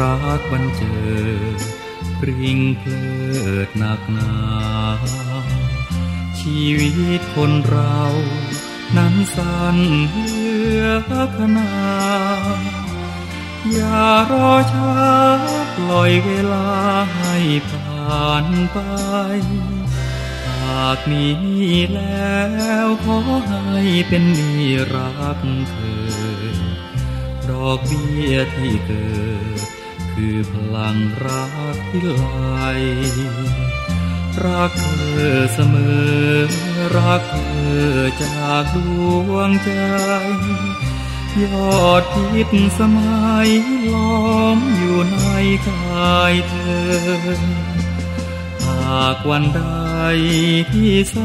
[0.00, 1.00] รักบันเจิ
[1.56, 1.58] ด
[2.20, 3.04] ปริงเพลิ
[3.66, 4.34] ดหนักหนา
[6.40, 8.00] ชีวิตคนเรา
[8.96, 9.76] นั้นสั้น
[10.10, 10.34] เหลื
[10.80, 10.84] อ
[11.36, 11.72] ขนา
[13.70, 14.94] อย่ารอช้า
[15.76, 16.68] ปล่อยเวลา
[17.14, 17.36] ให้
[17.70, 18.78] ผ่านไป
[20.46, 21.26] หากมี
[21.94, 22.40] แล้
[22.84, 23.18] วขอ
[23.48, 24.52] ให้เป็นนี
[24.94, 25.38] รัก
[25.70, 26.72] เธอ
[27.50, 29.06] ดอกเบี้ยที่เกิ
[29.66, 29.71] ด
[30.12, 32.24] คือพลังรักที่ไหล
[34.44, 34.88] รักเธ
[35.24, 35.74] อเสม
[36.24, 36.36] อ
[36.96, 37.36] รักเธ
[37.86, 38.76] อจากด
[39.30, 39.70] วงใจ
[41.42, 41.44] ย
[41.80, 42.02] อด
[42.32, 43.50] พิษสมัย
[43.94, 45.18] ล้อมอยู่ใน
[45.68, 47.62] กายเธอ
[48.64, 49.62] หากวันใด
[50.70, 51.16] ที่แส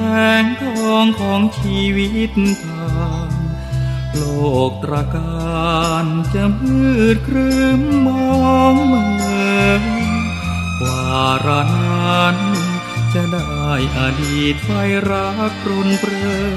[0.42, 3.32] งทองของชีวิตผ่าน
[4.16, 4.24] โล
[4.70, 8.47] กตระการจะมืดครึ้มมอง
[13.78, 14.70] ได้อดีตไฟ
[15.09, 16.56] รักรุนเปรอ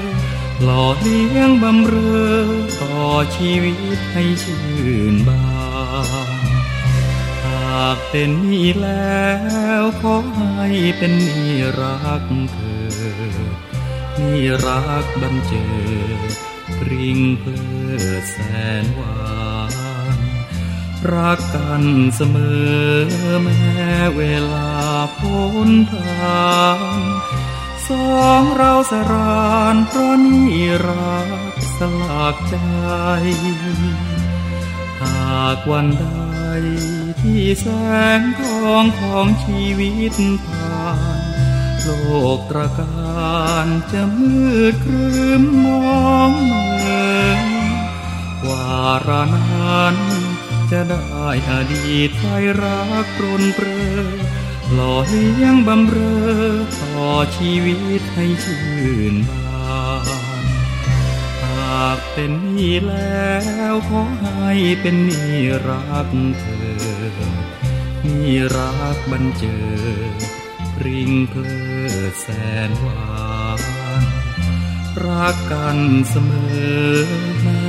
[0.63, 1.95] หล่อเลี้ยงบำเร
[2.29, 2.47] อ
[2.81, 2.97] ต่อ
[3.35, 4.61] ชีวิตให้ชื่
[5.13, 5.45] นบา
[6.27, 6.31] น
[7.45, 9.25] หากเป็นนี่แล้
[9.81, 13.01] วขอให้เป็นนี่รักเธอ
[14.17, 15.65] นี่รักบันเจิ
[16.31, 16.33] ด
[16.79, 17.61] ปริงเพลิ
[18.21, 18.37] ดแส
[18.83, 19.30] นหวาน
[21.15, 21.83] รักกัน
[22.15, 22.37] เสม
[22.85, 22.89] อ
[23.41, 24.23] แม้เว
[24.53, 24.71] ลา
[25.17, 26.65] พ้นผ่า
[26.99, 27.01] น
[27.87, 27.89] ส
[28.19, 30.55] องเราสรานเพราะนี่
[30.87, 31.29] รัก
[31.77, 32.57] สลักใจ
[35.01, 36.07] หากวันใด
[37.21, 37.67] ที่แส
[38.19, 40.15] งทองของชีวิต
[40.47, 41.21] ผ่าน
[41.81, 41.89] โล
[42.37, 44.39] กตระการจะมื
[44.71, 45.67] ดครึ้มม
[46.09, 46.65] องเมื
[47.19, 47.41] อน
[48.47, 49.97] วาระนั้น
[50.71, 52.23] จะได้อดีตไฟ
[52.61, 54.01] รักรนเปรอ
[54.73, 56.51] หล่อเลี้ยงบำเรอ
[56.81, 58.63] ต่อชีวิตให้ชื่
[59.13, 59.79] นบา
[60.43, 60.45] น
[61.43, 63.29] หากเป็นนี่แล้
[63.73, 65.37] วขอให้เป็นนี่
[65.67, 66.09] รัก
[66.39, 67.21] เธอ
[68.05, 69.59] นี่รักบันเจิ
[70.11, 70.13] ด
[70.75, 71.59] ปริงเพลิ
[72.11, 72.27] ดแส
[72.67, 73.11] นหวา
[74.01, 74.03] น
[75.05, 75.77] รักกัน
[76.09, 76.31] เสม
[76.83, 76.95] อ
[77.41, 77.61] แม้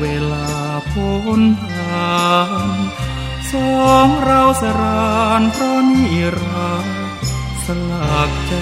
[0.00, 2.38] เวลา พ้นผ่า
[2.76, 2.78] น
[3.52, 6.86] สองเราสรานเพราะนี่รัก
[7.64, 8.54] สลักใจ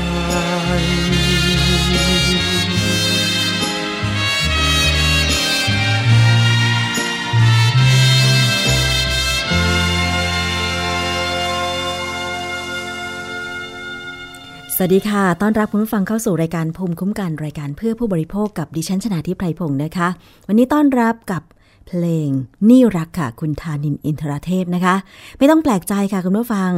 [14.76, 20.08] สวัสดีค่ะ ต้อนรับคุณผู้ฟังเข้าสู่รายการภูมิคุ้มกันรายการเพื่อผู้บริโภคกับดิฉันชนาทิพไพรพงศ์นะคะ
[20.48, 21.42] วันนี้ต้อนรับกับ
[21.86, 22.28] เพลง
[22.68, 24.94] นี่รักค่ะ คุณธานินอินทรเทพนะคะ
[25.38, 26.72] ไม่ต้องแปลกใจค่ะคุณผู้ฟัง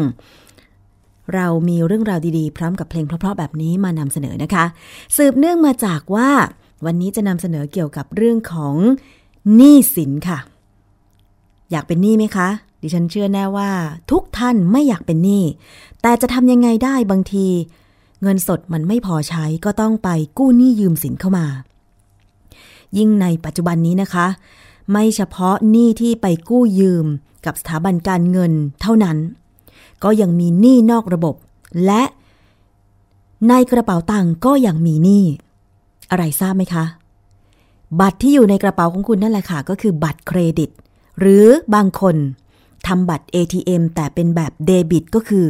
[1.35, 4.65] เรามีเรื่องราวดีๆ พร้อมกับเพลงเพราะๆแบบนี้มานำเสนอนะคะ
[5.17, 6.31] สืบเนื่องมาจากว่า
[6.87, 8.75] วันนี้จะนำเสนอเกี่ยวกับเรื่องของ
[9.55, 10.39] หนี้สินค่ะ
[11.71, 12.49] อยากเป็นหนี้ไหมคะ
[12.83, 13.71] ดิฉันเชื่อแน่ว่า
[14.11, 15.45] ทุกท่านไม่อยากเป็นหนี้
[16.03, 17.47] แต่จะทำยังไงได้บางที
[18.23, 21.47] เงินสดมันไม่พอใช้ก็ต้องไปกู้หนี้ยืมสินเข้ามา
[22.97, 24.27] ยิ่งในปัจจุบันนี้นะคะ
[24.91, 27.07] ไม่เฉพาะหนี้ที่ไปกู้ยืม
[27.47, 29.17] กับสถาบันการเงินเท่านั้น
[30.05, 31.35] ก็ยังมีหนี้นอกระบบ
[31.85, 32.03] และ
[33.49, 35.25] ในกระเป๋าตังก็ยังมีหนี้
[36.11, 36.85] อะไรทราบไหมคะ
[38.01, 40.71] บัตรที่อยู่ในกระเป๋าของคุณนั่นแหละค่ะ ก็คือบัตรเครดิต
[41.19, 42.17] หรือบางคน
[42.87, 45.47] ทำบัตร ATM แต่เป็นแบบเดบิตก็คือ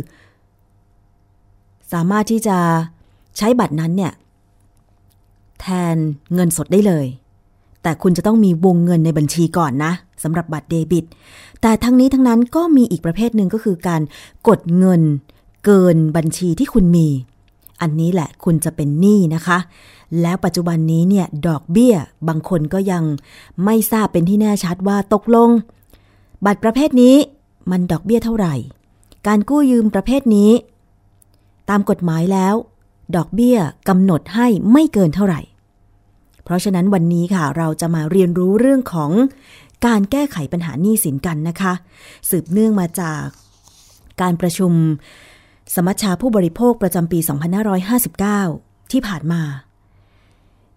[1.92, 2.58] สามารถที่จะ
[3.36, 4.12] ใช้บัตรนั้นเนี่ย
[5.60, 5.96] แทน
[6.34, 7.06] เงินสดได้เลย
[7.84, 9.92] แต่คุณจะต้องมีวงเงินในบัญชีก่อนนะ
[10.22, 11.04] สำหรับบัตรเดบิต
[11.62, 14.02] แต่ทั้งนี้ทั้งนั้นก็มีอีกประเภทหนึ่งก็คือการ
[14.48, 15.02] กดเงิน
[15.64, 17.08] เกินบัญชีที่คุณมี
[17.81, 19.58] อันนี้แหละคุณจะเป็นหนี้นะคะ
[20.20, 21.94] แล้วปัจจุบันนี้เนี่ยดอกเบี้ย
[22.28, 23.04] บางคนก็ยัง
[23.64, 25.48] ไม่ทราบเป็นที่แน่ชัดว่าตกลง
[26.44, 27.16] บัตรประเภทนี้
[27.70, 28.54] มันดอกเบี้ยเท่าไหร่
[29.26, 30.50] การกู้ยืมประเภทนี้
[31.70, 32.54] ตามกฎหมายแล้ว
[33.16, 33.58] ดอกเบี้ย
[33.88, 35.40] กำหนดให้ไม่เกินเท่าไหร่
[36.44, 39.11] เพราะฉะนั้นวันนี้ค่ะเราจะมาเรียนรู้เรื่องของ
[39.87, 41.73] การแก้ไขปัญหาหนี้สินกันนะคะ
[42.31, 43.23] สืบเนื่องมาจาก
[44.20, 44.73] การประชุม
[45.75, 47.19] สมัชชาผู้บริโภคประจำปี
[48.41, 49.43] 2559 ที่ผ่านมา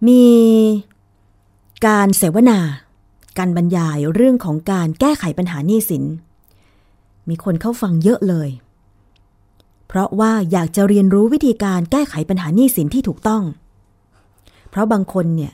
[0.07, 0.25] มี
[1.87, 2.59] การเสวนา
[3.37, 6.03] การบรรยายเรื่องของการแก้ไขปัญหาหนี้สิน
[7.29, 8.49] มีคนเข้าฟังเยอะเลย
[9.87, 13.43] เพราะว่าอยากจะเรียนรู้วิธีการแก้ไขปัญหาหนี้สินที่ถูกต้อง
[14.69, 15.53] เพราะบางคนเนี่ย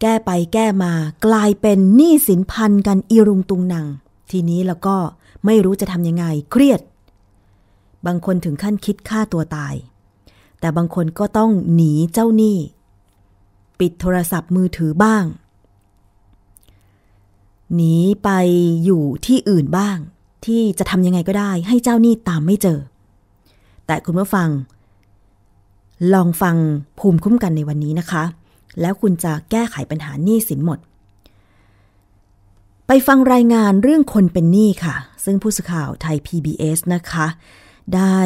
[0.00, 0.92] แก้ไปแก้มา
[1.26, 3.86] กลายเป็นหนี้สินพันกันอีรุงตุงนัง
[4.30, 4.96] ทีนี้แล้วก็
[5.44, 6.80] ไม่รู้จะทำยังไงเครียด
[8.06, 9.74] บางคนถึงขั้นคิดฆ่าตัวตาย
[10.60, 12.56] แต่บางคนก็ต้องหนีเจ้าหนี้
[13.80, 15.24] ปิดโทรศัพท์มือถือบ้าง
[17.74, 18.28] หนีไป
[18.84, 19.96] อยู่ที่อื่นบ้าง
[20.46, 22.78] ที่จะทำยังไงก็ได้ให้เจ้าหนี้ตามไม่เจอ
[23.86, 24.48] แต่คุณผู้ฟัง
[26.14, 26.56] ลองฟัง
[26.98, 28.24] ภูมิคุ้มกันในวันนี้นะคะ
[28.80, 30.78] แล้วคุณจะแก้ไขปัญหาหนี้สินหมด
[32.86, 37.26] ไปฟังรายงานเรื่องคนเป็นหนี้ค่ะ ซึ่งผู้สื่อข่าวไทย PBS นะคะ
[37.94, 38.18] ได้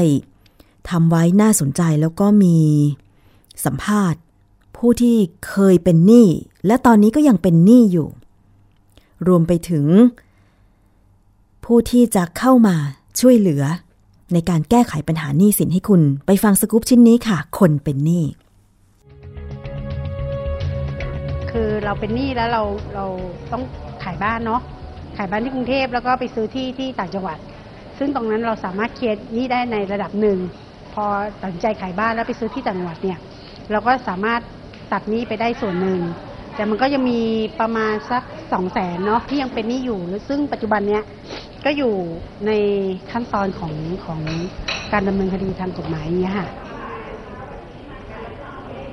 [0.90, 2.58] ทำไว้น่าสนใจแล้วก็มี
[3.64, 4.20] สัมภาษณ์
[4.76, 5.16] ผู้ที่
[5.48, 6.26] เคยเป็นหนี้
[6.66, 8.08] และตอนนี้ก็ยังเป็นหนี้อยู่
[9.26, 9.86] รวมไปถึง
[11.64, 12.76] ผู้ที่จะเข้ามา
[13.20, 13.62] ช่วยเหลือ
[14.32, 18.24] ในการแก้ไขปัญหาหนี้สินให้คุณ ไปฟังสกู๊ปชิ้นนี้ค่ะ คนเป็นหนี้
[21.58, 22.62] คือเราเป็นหนี้แล้วเรา
[22.94, 23.06] เรา
[23.52, 23.62] ต้อง
[24.04, 24.60] ขายบ้านเนาะ
[25.16, 27.38] ขายบ้านที่กรุงเทพแล้วก็ไปซื้อที่ที่ต่างจังหวัด
[27.98, 30.38] ซึ่งตรงนั้นเราสามารถเคลียร์หนี้ได้ในระดับหนึ่ง
[30.94, 31.04] พอ
[31.42, 33.18] ตัดสินใจขายบ้านแล้วไปซื้อที่ต่างจังหวัดเนี่ย
[33.70, 34.40] เราก็สามารถ
[34.92, 36.00] ตัดหนี้ไปได้ส่วนหนึ่ง
[36.54, 37.20] แต่มันก็ยังมี
[37.60, 38.22] ประมาณสัก
[38.52, 39.98] สองแสนเนาะที่ยังเป็นหนี้อยู่
[40.28, 41.02] ซึ่งปัจจุบันเนี้ย
[41.64, 41.94] ก็อยู่
[42.46, 42.50] ใน
[43.10, 43.72] ขั้นตอนของ
[44.04, 44.20] ของ
[44.92, 46.48] การดำเนินคดีทางกฎหมายเนี้ยค่ะ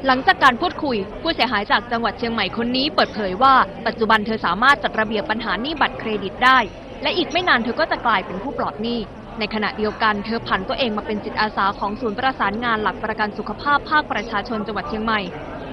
[0.08, 3.54] หลังจากการพูดคุย ผู้เสียหายจากจังหวัดเชียงใหม่คนนี้เปิดเผยว่า
[3.88, 6.58] ปัจจุบันเธอสามารถจัดระเบียบปัญหาหนี้บัตรเครดิตได้
[7.04, 9.00] และอีกไม่นานเธอก็จะกลายเป็นผู้ปลอดหนี้
[9.40, 15.22] ในขณะเดียวกันเธอผันตัวเองมาเป็นจิตอาสาของศูนย์ประสานงานหลักประกันสุขภาพภาคประชาชนจังหวัดเชียงใหม่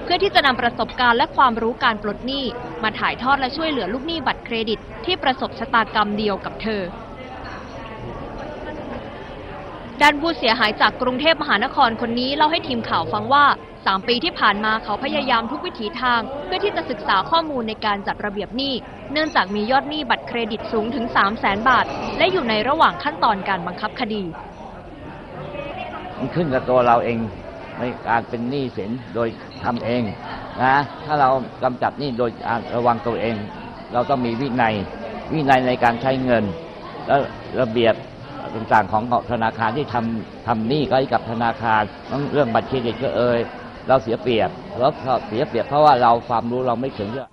[0.03, 2.45] เพื่อที่จะนำประสบการณ์และความรู้การปลดหนี้
[2.83, 6.81] มาถ่ายทอดและช่วยเหลือลูกหนี้บัตรเครดิต ที่ประสบชะตากรรมเดียวกับเธอ
[10.01, 18.73] ด้านผู้เสียหายจากกรุงเทพมหานครคนนี้เล่าให้ทีมข่าวฟังว่า 3 ปีที่ผ่านมาเขาพยายามทุกวิถีทาง เพื่อที่จะศึกษาข้อมูลในการจัดระเบียบหนี้
[19.11, 21.85] เนื่องจากมียอดหนี้บัตรเครดิตสูงถึง 3 0 0แสนบาท
[22.17, 24.23] และอยู่ในระหว่างขั้นตอนการบังคับคดี
[26.17, 27.17] มันขึ้นกับตัวเราเอง
[27.79, 29.27] ในการเป็นหนี้สินโดย
[29.63, 30.03] ทำเอง
[30.61, 30.75] นะ
[31.05, 31.29] ถ้าเรา
[31.63, 32.29] กำจัดหนี้โดย
[32.75, 33.35] ระวังตัวเอง
[33.93, 34.75] เราต้องมีวินัย
[35.33, 36.43] วินัยในการใช้เงิน
[37.07, 37.15] และ
[37.61, 37.95] ระเบียบ
[38.55, 41.81] ต่างๆของธนาคารที่ทำทำหนี้ก็ให้กับธนาคาร
[42.33, 43.39] เรื่องบัตรเครดิตก็เอ่ย
[43.87, 44.49] เราเสียเปรียบ
[44.79, 44.87] เรา
[45.27, 47.29] เสียเปรียบเพราะว่าเราความรู้เราไม่ถึงเยอะ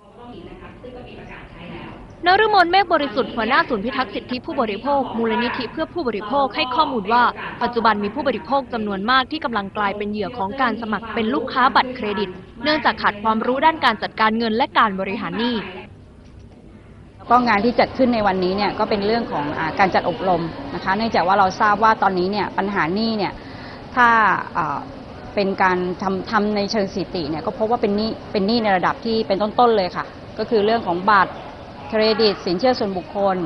[2.25, 7.23] นฤมลเมฆบริสุทธิ์หัวหน้าศูนย์พิทักษ์สิทธิผู้บริโภค มูลนิธิเพื่อผู้บริโภคให้ข้อมูลว่า
[7.61, 12.29] ปัจจุบันมีผู้บริโภคจำนวนมากที่กำลังกลายเป็นเหยื่อของการสมัครเป็นลูกค้าบัตรเครดิต
[12.63, 15.55] เนื่องจากขาดความรู้ด้านการจัดการเงินและการบริหารหนี้
[17.29, 20.43] ก็งานที่จัดขึ้นในวันนี้เนี่ยก็เป็นเรื่องของอาการจัดอบรม
[20.75, 23.33] นะคะเนื่องจากว่าเราทราบว่าตอนนี้เนี่ยปัญหาหนี้เนี่ย
[23.95, 24.07] ถ้า
[25.35, 30.05] เป็นการทำทำในเชิงสถิติเนี่ยก็พบว่าเป็นหนี้เป็นหนี้ในระดับที่เป็นต้นๆเลยค่ะ
[30.39, 31.33] ก็คือเรื่องของบัตร
[31.89, 33.37] เครดิต สินเชื่อส่วนบุคคล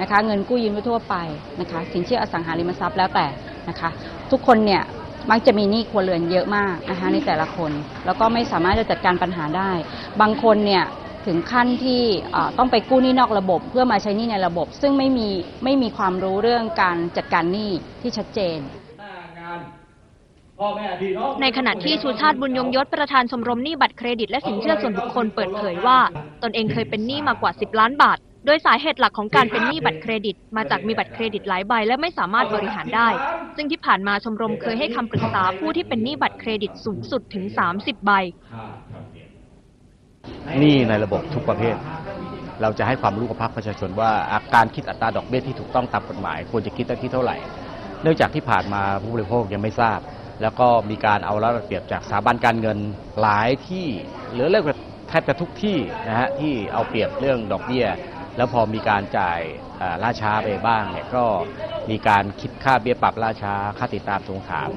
[0.00, 1.14] นะคะเงินกู้ยืมทั่วไป
[1.60, 3.26] นะคะสินเชื่ออสังหาริมทรัพย์แล้วแต่
[3.68, 3.90] นะคะ
[4.30, 4.82] ทุกคนเนี่ย
[5.30, 7.72] มักจะมีหนี้ครัวเรือนเยอะมากนะคะในแต่ละคน
[8.06, 9.70] แล้วก็ไม่สามารถจะจัดการปัญหาได้
[10.20, 10.84] บางคนเนี่ย
[11.26, 15.28] ถึงขั้นที่เอ่อต้องไปกู้หนี้นอกระบบ เพื่อมาใช้หนี้ในระบบ ซึ่งไม่มี
[15.64, 17.70] ไม่มีความรู้เรื่องการจัดการหนี้
[18.02, 18.58] ที่ชัดเจน
[21.42, 25.98] ในขณะที่ชูชาติบุญยงยศประธานชมรมหนี้บัตรเครดิตและสินเชื่อส่วนบุคคลเปิดเผยว่า
[26.42, 33.08] ตนเองเคยเป็นหนี้มากว่า 10 ล้านบาท โดยสาเหตุหลักของการเป็นหนี้บัตรเครดิต มาจากมีบัตรเครดิตหลายใบและไม่สามารถบริหารได้
[33.56, 37.44] ซึ่งที่ผ่านมาชมรมเคยให้คำปรึกษาผู้ที่เป็นหนี้บัตรเครดิตสูงสุดถึง
[37.76, 38.12] 30 ใบ
[40.58, 41.76] หนี้ในระบบทุกประเภท
[42.62, 47.36] เราจะให้ความรู้กับภาคประชาชนว่าอาการคิดอัตราดอกเบี้ยที่ถูกต้องตามกฎหมาย ควรจะคิดตั้งที่เท่าไหร่
[48.02, 49.98] เนื่องจากที่ผ่านมาผู้บริโภคยังไม่ทราบ
[50.42, 52.78] แล้วก็มีการเอาระเบียบจากสถาบันการเงิน
[53.20, 53.86] หลายที่
[54.32, 54.76] หรือเรียกว่า
[55.08, 57.86] แทบจะทุกที่นะฮะที่เอาเปรียบเรื่องดอกเบี้ย
[58.36, 59.40] แล้วพอมีการจ่าย
[60.02, 61.24] ล่าช้าไปบ้างเนี่ยก็
[61.90, 64.68] มีการคิดค่าเบี้ยปรับล่าช้าค่าติดตามทวงถาม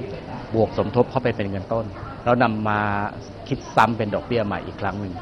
[0.54, 1.86] บวกสมทบเข้าไปเป็นเงินต้น
[2.26, 2.80] เรานำมา
[3.48, 5.14] คิดซ้ำเป็นดอกเบี้ยใหม่อีกครั้งหนึ่ง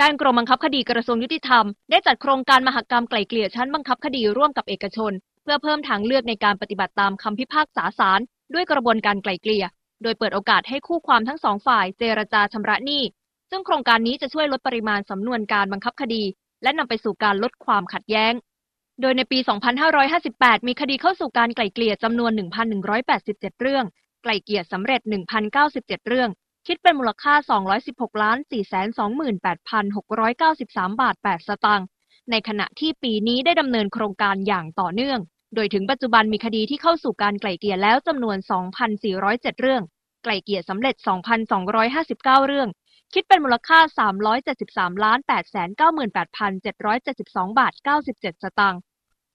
[0.00, 5.12] ด้านกรมบังคับคดีกระทรวงยุติธรรม ได้จัดโครงการมหกรรมไกล่เกลี่ยชั้นบังคับคดีร่วมกับเอกชน
[5.42, 8.20] เพื่อเพิ่มทางเลือกในการปฏิบัติตามคำพิพากษาศาล
[8.54, 9.64] ด้วยกระบวนการไกล่เกลี่ย
[10.02, 13.02] โดยเปิดโอกาสให้คู่ความทั้งสองฝ่ายเจรจาชำระหนี้
[13.50, 16.22] ซึ่งโครงการนี้จะช่วยลดปริมาณสำนวนการบังคับคดี
[16.62, 18.32] และนำไปสู่การลดความขัดแย้ง
[19.00, 19.38] โดยในปี
[20.02, 22.30] 2558 มีคดีเข้าสู่การไกล่เกลี่ยจำนวน
[22.96, 23.84] 1,187 เรื่อง
[24.22, 25.00] ไกล่เกลี่ยสำเร็จ
[25.54, 26.30] 1,097 เรื่อง
[26.66, 27.34] คิดเป็นมูลค่า
[27.78, 28.38] 216ล้าน
[29.54, 31.86] 428,693 บาท 8 สตางค์
[32.30, 35.20] ในขณะที่ปีนี้ได้ดำเนินโครงการอย่างต่อเนื่อง
[35.54, 38.36] โดยถึงปัจจุบันมีคดีที่เข้าสู่การไกล่เกลี่ยแล้วจำนวน
[39.00, 39.82] 2,407 เรื่อง
[40.24, 40.94] ไกล่เกลี่ยสำเร็จ
[41.72, 42.68] 2,259 เรื่อง
[43.12, 43.80] คิดเป็นมูลค่า
[44.36, 45.18] 373ล้าน
[46.44, 47.72] 898,772 บาท
[48.04, 48.80] 97 สตางค์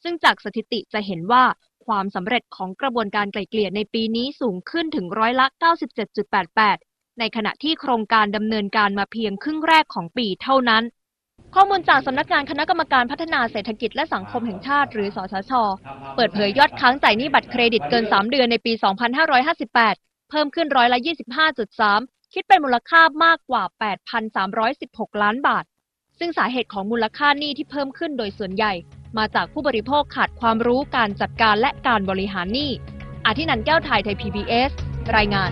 [0.04, 1.44] ซึ่งจากสถิติจะเห็นว่า
[1.86, 5.48] ความสำเร็จของกระบวนการไกล่เกลี่ยในปีนี้สูงขึ้นถึงร้อยละ
[6.22, 10.84] 97.88 ในขณะที่โครงการดำเนินการมาเพียงครึ่งแรกของปีเท่านั้น
[11.56, 15.52] ข้อมูลจากสำนักงานคณะกรรมการพัฒนาเศรษฐกิจและสังคมแห่งชาติ หรือสสช
[16.16, 18.74] เปิดเผยยอดค้างจ่ายหนี้บัตรเครดิตเกิน 3 เดือนในปี
[19.52, 21.00] 2558 เพิ่มขึ้นร้อยละ
[21.66, 23.64] 25.3 คิดเป็นมูลค่ามากกว่า
[24.44, 25.64] 8,316 ล้านบาท
[26.20, 28.74] ซึ่งสาเหตุของมูลค่าหนี้ที่เพิ่มขึ้นโดยส่วนใหญ่
[29.18, 32.72] มาจากผู้บริโภคขาดความรู้การจัดการและการบริหารหนี้
[33.26, 34.72] อาทินันท์แก้วไทยไทย PBS
[35.16, 35.52] รายงาน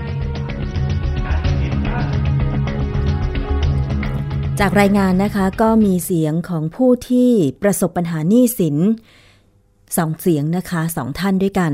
[4.59, 7.29] จากรายงานนะคะก็มีเสียงของผู้ที่
[7.63, 8.77] ประสบปัญหาหนี้สิน
[9.97, 11.73] สองเสียงนะคะสองท่านด้วยกัน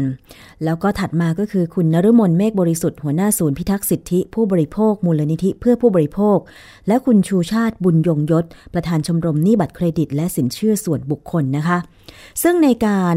[0.63, 6.38] แล้วก็ถัดมาก็คือคุณนฤมลเมฆบริสุทธิ์หัวหน้าศูนย์พิทักษ์สิทธิผู้บริโภค มูลนิธิเพื่อผู้บริโภค
[6.88, 11.77] และคุณชูชาติบุญยงยศ ประธานชมรมหนี้บัตรเครดิต และสินเชื่อส่วนบุคคลนะคะ
[12.44, 13.15] ซึ่งในการ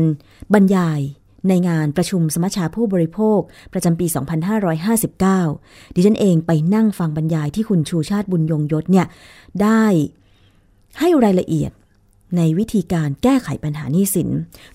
[0.54, 1.00] บรรยาย
[1.48, 3.40] ในงานประชุมสมัชชาผู้บริโภค
[3.72, 4.06] ประจำปี
[5.20, 9.06] 2559 ดิฉันเองไปนั่งฟังบรรยายที่คุณชูชาติบุญยงยศเนี่ย
[9.62, 9.84] ได้
[10.98, 11.72] ให้รายละเอียด
[12.36, 14.28] ในวิธีการแก้ไขปัญหาหนี้สิน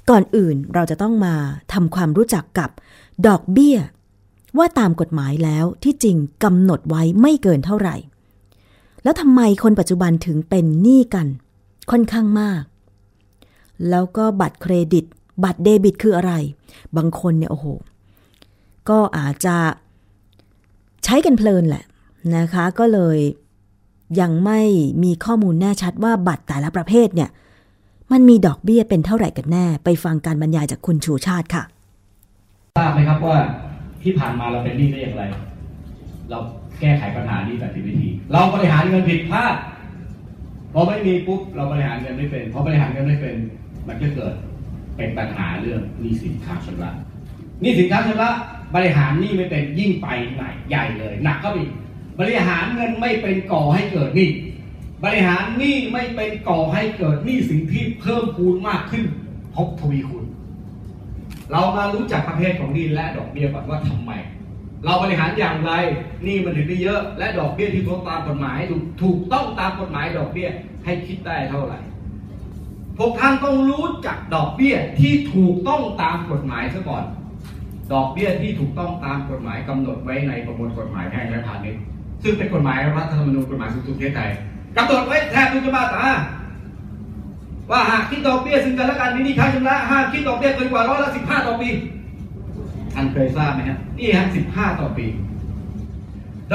[0.10, 1.36] ก่อนอื่นเราจะต้องมา
[1.74, 2.70] ทำความรู้จักกับ
[3.28, 3.78] ดอกเบี้ย
[4.58, 7.96] ว่าตามกฎหมายแล้วที่จริงกำหนดไว้ไม่เกินเท่าไหร่
[9.04, 11.28] แล้วทำไมคนปัจจุบันถึงเป็นหนี้กัน
[11.92, 12.64] ค่อนข้างมาก
[13.90, 15.06] แล้วก็บัตรเครดิต
[15.44, 16.34] บัตรเดบิตคืออะไร
[16.98, 17.68] บางคนเนี่ยโอ้โห
[18.90, 19.56] ก็อาจจะ
[21.04, 21.84] ใช้กันเพลินแหละ
[22.36, 23.18] นะคะ ก็เลย
[24.20, 24.62] ยังไม่
[25.04, 27.30] มีข้อมูลแน่ชัดว่าบัตรแต่ละประเภทเนี่ย
[28.12, 31.64] มันมีดอกเบี้ยเป็นเท่าไหร่กันแน่ ไปฟังการบรรยายจากคุณชูชาติค่ะ
[32.78, 33.38] ทราบไหมครับว่า
[34.04, 35.24] ที่ผ่านมาเราเป็นหนี้ได้อย่างไร
[36.30, 36.38] เรา
[36.80, 39.56] แก้ไขปัญหานี้แบบผิดวิธี เราบริหารเงินผิดพลาด
[40.74, 43.36] พอไม่มีปุ๊บเราบริหารเงินไม่เป็นพอบริหารเงินไม่เป็น
[43.88, 44.34] มันก็เกิด
[44.98, 46.92] เป็นปัญหาเรื่องหนี้สินค้างชำระ
[47.62, 48.30] หนี้สินค้างชำระ
[48.76, 51.74] บริหารหนี้ไม่เป็นยิ่งไปไหนใหญ่เลยหนักเข้าไปอีก
[52.20, 54.30] บริหารเงินไม่เป็นก่อให้เกิดหนี้
[55.04, 59.04] บริหารหนี้ไม่เป็นก่อให้เกิดหนี้สินที่เพิ่มพูนมากขึ้น
[59.56, 60.26] ทบทวีคูณ
[61.52, 64.12] เรามารู้จักประเภทของหนี้และดอกเบี้ยก่อนว่าทำไม
[64.86, 65.72] เราบริหารอย่างไร
[66.24, 68.60] หนี้มันถึงได้เยอะ และดอกเบี้ยที่ถูกตามกฎหมาย
[69.02, 70.50] ถูกต้องตามกฎหมายดอกเบี้ย
[70.86, 71.80] ให้คิดได้เท่าไหร่
[72.98, 77.04] พวกท่านต้องรู้จักดอกเบี้ยที่ถูกต้องตามกฎหมายซะก่อน
[77.94, 81.82] ดอกเบี้ยที่ถูกต้องตามกฎหมายกำหนดไว้ในประมวลกฎหมายแพ่งและพาณิชย์
[82.24, 84.30] ซึ่งเป็นกฎหมายรัฐธรรมนูญกฎหมายสูงสุดประเทศไทย
[84.78, 86.08] กำหนดไว้แทบทุกมาตรา
[87.72, 91.70] ว่าหากคิดดอกเบี้ยซึ่งกันและกันมีนี้ค้าชำระห้ามคิดดอกเบี้ยเกินกว่าร้อยละสิบห้าต่อปี
[92.94, 95.06] ท่านเคยทราบไหมฮะนี่ฮะสิบห้าต่อปี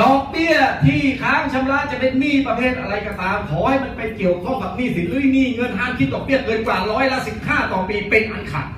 [0.00, 8.68] ดอกเบี้ยที่ค้างชำระจะเป็นหนี้ประเภทอะไรก็ตาม ขอให้มันเป็นเกี่ยวข้องกับหนี้สินหรือหนี้เงินห้ามคิดดอกเบี้ยเกินกว่าร้อยละสิบห้าต่อปีเป็นอันขาด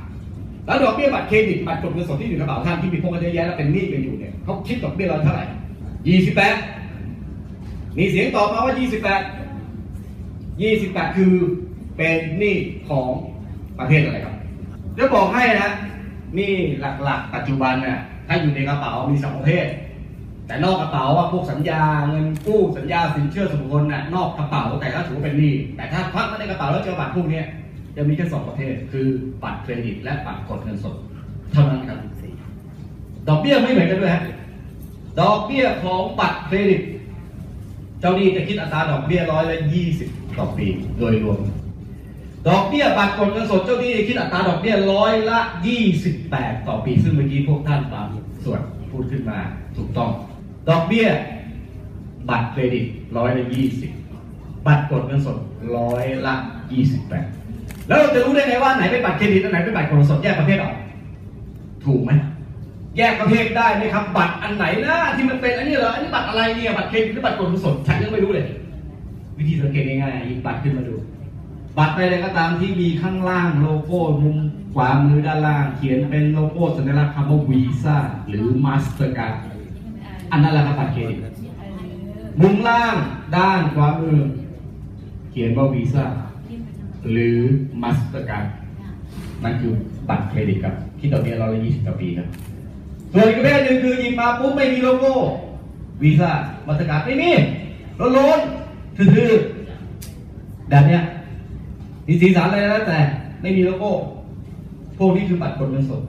[0.67, 5.45] แล้วดอกเบี้ยบัตรเครดิตบัตรกดเงินสดที่อยู่ในกระเป๋าท่านที่มีพวกกันเยอะแยะแล้วเป็นหนี้กันอยู่เนี่ยเขาคิดดอกเบี้ยเราเท่าไหร่
[6.09, 6.57] ยี่สิบแปด
[7.99, 9.23] มีเสียงตอบมาว่ายี่สิบแปด
[10.63, 11.33] ยี่สิบแปดคือ
[11.97, 12.57] เป็นหนี้
[12.89, 13.09] ของ
[13.79, 14.35] ประเทศอะไรครับ
[14.99, 15.71] จะบอกให้นะ
[16.35, 16.53] หนี่
[17.05, 19.67] หลักๆ ปัจจุบันเนี่ยถ้าอยู่ในกระเป๋ามีสองประเภท
[20.51, 27.45] แต่นอกกระเป๋าอะพวกสัญญาเงินกู้สัญญาสินเชื่อส่วนบุคคลน่ะนอกกระเป๋าแต่ก็ถือว่าเป็นหนี้แต่ถ้าพักมาในกระเป๋าแล้วเจอบัตรพวกเนี้ย
[27.97, 29.07] จะมีแค่สองประเภทคือ
[29.43, 30.97] บัตรเครดิต และบัตรกดเงินสด
[31.53, 31.99] เท่านั้นครับ
[33.29, 34.23] ดอกเบี้ยไม่เหมือนกันด้วยฮะ
[35.21, 36.83] ดอกเบี้ยของบัตรเครดิต
[38.01, 40.67] เจ้าหนี้จะคิดอัตราดอกเบี้ยร้อยละยี่สิบต่อปี
[40.99, 41.39] โดยรวม
[42.49, 48.07] ดอกเบี้ยบัตรกดเงินสดเจ้าหนี้คิดอัตราดอกเบี้ยร้อยละยี่สิบแปดต่อปี ซึ่งเมื่อกี้พวกท่านบาง
[48.45, 49.39] ส่วนพูดขึ้นมา
[49.79, 50.11] ถูกต้อง
[50.69, 51.07] ดอกเบี้ย
[52.29, 52.85] บัตรเครดิต
[53.17, 53.91] ร้อยละยี่สิบ
[54.67, 55.39] บัตรกดเงินสด
[55.77, 56.35] ร้อยละ
[56.73, 57.27] ยี่สิบแปด
[57.89, 60.75] แล้วเราจะรู้ได้ไงว่าไหนเป็นบัตรเครดิตอันไหนเป็นบัตรกดเงินสดแยกประเภทออก
[61.85, 62.13] ถูกไหม
[62.97, 68.47] แยกประเภทได้ไหมครับ บัตรอันไหนนะที่มันเป็นอันนี้เหรออันนี้บัตรอะไรเนี่ยบัตรเครดิตหรือบัตรกดเงินสดฉันยังไม่รู้เลย
[69.39, 70.95] วิธีสังเกตง่ายๆหยิบบัตรขึ้นมาดู
[71.79, 74.37] บัตรอะไรก็ตามที่มีข้างล่างโลโก้มุม
[74.75, 77.97] ขวามือด้านล่าง เขียนเป็นโลโก้สัญลักษณ์คำว่าวีซ่า
[78.29, 79.50] หรือ Mastercard
[80.31, 81.19] อันนั้นแหละครับบัตรเครดิต
[82.41, 82.95] มุมล่าง
[83.37, 84.19] ด้านขวามือ
[85.31, 86.05] เขียนว่าวีซ่า
[87.11, 87.39] หรือ
[87.83, 88.47] Mastercard
[89.43, 89.73] นั่นคือ
[90.09, 92.27] บัตรเครดิตครับที่ดอกเบี้ยร้อยละยี่สิบต่อปีครับ
[93.13, 95.13] ส่วนอีกประเภทหนึ่งคือหยิบมาปุ๊บไม่มีโลโก้
[96.03, 97.31] Visa Mastercard ไม่มี
[97.97, 101.03] โล้นๆทื่อๆแบบเนี้ย
[102.07, 102.99] มีสีสันอะไรแล้วแต่
[103.43, 103.91] ไม่มีโลโก้
[104.99, 106.03] พวกนี้คือบัตรกดเงินสด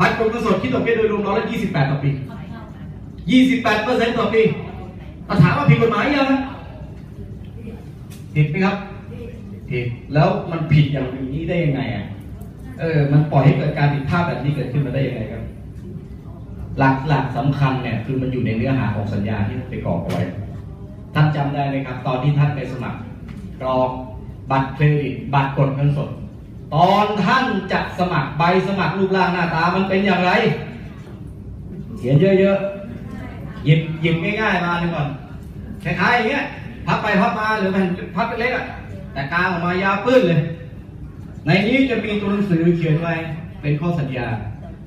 [0.00, 2.10] บัตรกดเงินสดคิดดอกเบี้ยโดยรวมร้อยละยี่สิบแปดต่อปี
[3.30, 4.42] ยี่สิบแปดเปอร์เซ็นต์ต่อปี
[5.28, 6.28] มาถามว่าผิดกฎหมายยัง
[8.34, 8.76] ผิดไหมครับ
[9.70, 12.04] ผิด แล้วมันผิดอย่างนี้ได้ยังไงอะ
[12.80, 15.42] เออ มันปล่อยให้เกิดการผิดพลาดแบบนี้เกิดขึ้นมาได้ยังไงครับ
[16.78, 20.22] หลักหลักสำคัญเนี่ยคือมันอยู่ในเนื้อหาของสัญญาที่ไปกรอกเอาไว้
[21.14, 22.98] ท่านจำได้ไหมครับ ตอนที่ท่านไปสมัคร
[23.60, 23.90] กรอก
[24.50, 26.08] บัตรเครดิต บัตรกดเงินสด
[26.74, 30.30] ตอนท่านจะสมัครใบสมัครรูปร่างหน้าตามันเป็นอย่างไร
[31.98, 32.77] เขียนเยอะๆ
[33.68, 35.08] ยิบหยิบง่ายๆมาหนึ่งก่อน
[35.84, 36.44] คล้ายๆอย่างเงี้ย
[36.86, 38.66] พับไปพับมาหรือแผ่นพับเล็กๆอะ
[39.12, 40.40] แต่กลางออกมายาวปื้นเลย
[41.46, 43.14] ในนี้จะมีตัวหนังสือเขียนไว้
[43.60, 44.26] เป็นข้อสัญญา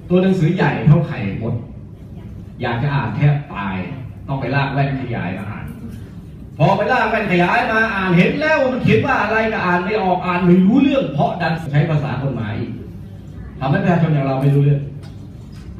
[0.09, 1.55] ตัวหนังสือใหญ่เท่าไข่มด
[2.61, 3.75] อยากจะอ่านแทบตาย
[4.27, 5.65] ต้องไปลากแว่นขยายมาอ่าน
[6.57, 12.55] พอไปลากแว่นขยายมาอ่านเห็นแล้วมันเขียนว่าอะไรก็อ่านไม่ออกอ่านไม่รู้เรื่อง เพราะดันใช้ภาษากฎหมาย
[13.59, 14.81] ทำให้ประชาชนอย่างเราไม่รู้เรื่อง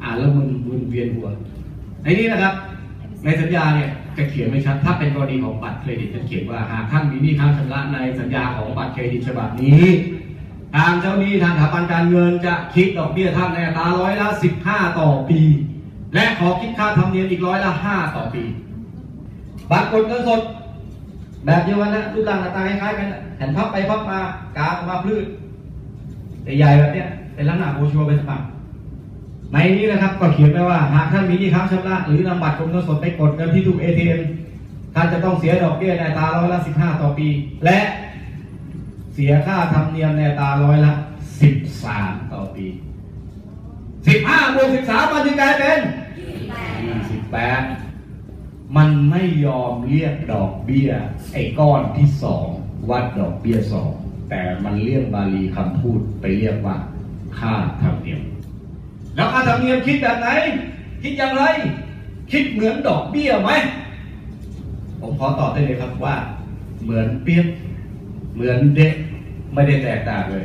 [0.02, 1.28] อ่านแล้วมันมึนเวียนหัว
[2.02, 2.54] ในนี้นะครับ
[3.24, 9.84] ในสัญญาเนี่ยจะเขียนไม่ชัด ถ้าเป็นกรณีของบัตรเครดิตจะเขียนว่าหากท่านมีหนี้ค้างชำระในสัญญาของบัตรเครดิตฉบับนี้
[10.76, 14.28] ทางเจ้าหนี้ทางสถาบันการเงินจะคิดดอกเบี้ยท่านในอัตราร้อยละ
[14.64, 15.40] 15 ต่อปี
[16.14, 18.42] และขอคิดค่าธรรมเนียมอีกร้อยละ 5 ต่อปี
[19.70, 20.40] บัตรกดเงินสด
[21.46, 24.18] แบบเดียวกันนะรูปร่างหน้าตาคล้ายๆกันนะแผ่นพับไปพับมา
[24.56, 25.24] กาออกมาพลืด
[26.58, 28.44] ใหญ่ๆแบบเนี้ยเป็นลักษณะโบชัวเป็นสมัคร
[29.52, 34.20] ในนี้นะครับก็เขียนไว้ว่าหากท่านมีหนี้ค้างชำระหรือนำบัตรกดเงินสดไปกดเงินที่ตู้ ATM
[34.94, 37.28] ท่านจะต้องเสียดอกเบี้ยในตาร้อยละ 15 ต่อปี
[37.64, 37.78] และ
[39.14, 40.92] เสียค่าธรรมเนียมในตาร้อยละ
[41.62, 42.66] 13 ต่อปี
[43.76, 45.78] 15บวก13 มันจะกลายเป็น
[47.12, 50.90] 28 มันไม่ยอมเรียกดอกเบี้ย
[51.32, 52.46] ไอ้ก้อนที่สอง
[52.90, 53.90] วัดดอกเบี้ยสอง
[54.30, 56.76] แต่มันเรียกบาลีคำพูดไปเรียกว่า
[57.38, 58.22] ค่าธรรมเนียม
[59.14, 60.28] แล้วค่าธรรมเนียมคิดแบบไหน
[61.02, 61.44] คิดอย่างไร
[62.32, 63.50] คิดเหมือนดอกเบี้ยไหม
[65.00, 66.16] ผมขอตอบได้เลยครับว่า
[66.82, 67.46] เหมือนเปียบ
[68.34, 68.94] เหมือนเด็ก
[69.54, 70.44] ไม่ได้แตกต่างเลย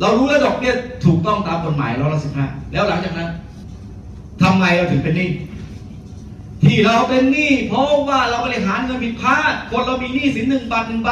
[0.00, 0.72] เรารู้แล้วดอกเบี้ย
[1.04, 3.28] ถูกต้องตามกฎหมายร้อยละสิบห้าแล้วหลังจากนั้น
[4.42, 5.30] ทำไมเราถึงเป็นหนี้
[6.62, 11.10] ที่เราเป็นหนี้เพราะว่าเราบริหารเงินผิดพลาดคนเรามีหนี้สินหนึ่งบาทหนึ่งใบ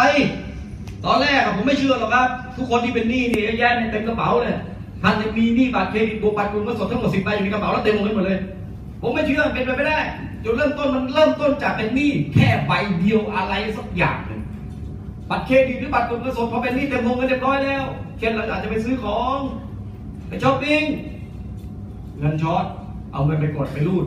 [1.05, 4.57] ตอนแรกผมไม่เชื่อหรอกครับ ทุกคนที่เป็นหนี้นี่ยแยะเนี่ยเต็มกระเป๋าเลย
[5.03, 8.39] ท่านจะมีหนี้บัตรเครดิตบวกบัตรกดเงินสดทั้งหมดสิบใบอยู่ในกระเป๋าแล้วเต็มหมดเลย
[9.03, 10.01] ผมไม่เชื่อเป็นไปไม่ได้
[10.45, 14.43] จุดเริ่มต้นมันเริ่มต้นจากเป็นหนี้แค่ใบเดียวอะไรสักอย่างหนึ่ง
[15.31, 17.85] บัตรเครดิตหรือบัตรกดเงินสดพอเป็นหนี้เต็มวงเงินเรียบร้อยแล้ว
[18.19, 19.39] เช่นเราอาจจะไปซื้อของ
[20.29, 20.83] ไปช้อปปิ้ง
[22.19, 22.65] เงินช็อต
[23.13, 24.07] เอาเงินไปกดไปรูด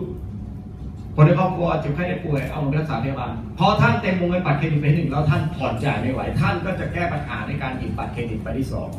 [1.16, 8.90] คนในครอบครัวเจ็บไข้ได้ป่วยเอาเงินไปรักษาพยาบาลพอท่านเต็มวงเงินบัตรเครดิตไปหนึ่งแล้วท่านผ่อนจ่ายไม่ไหว ท่านก็จะแก้ปัญหาในการหยิบบัตรเครดิตไปที่สอง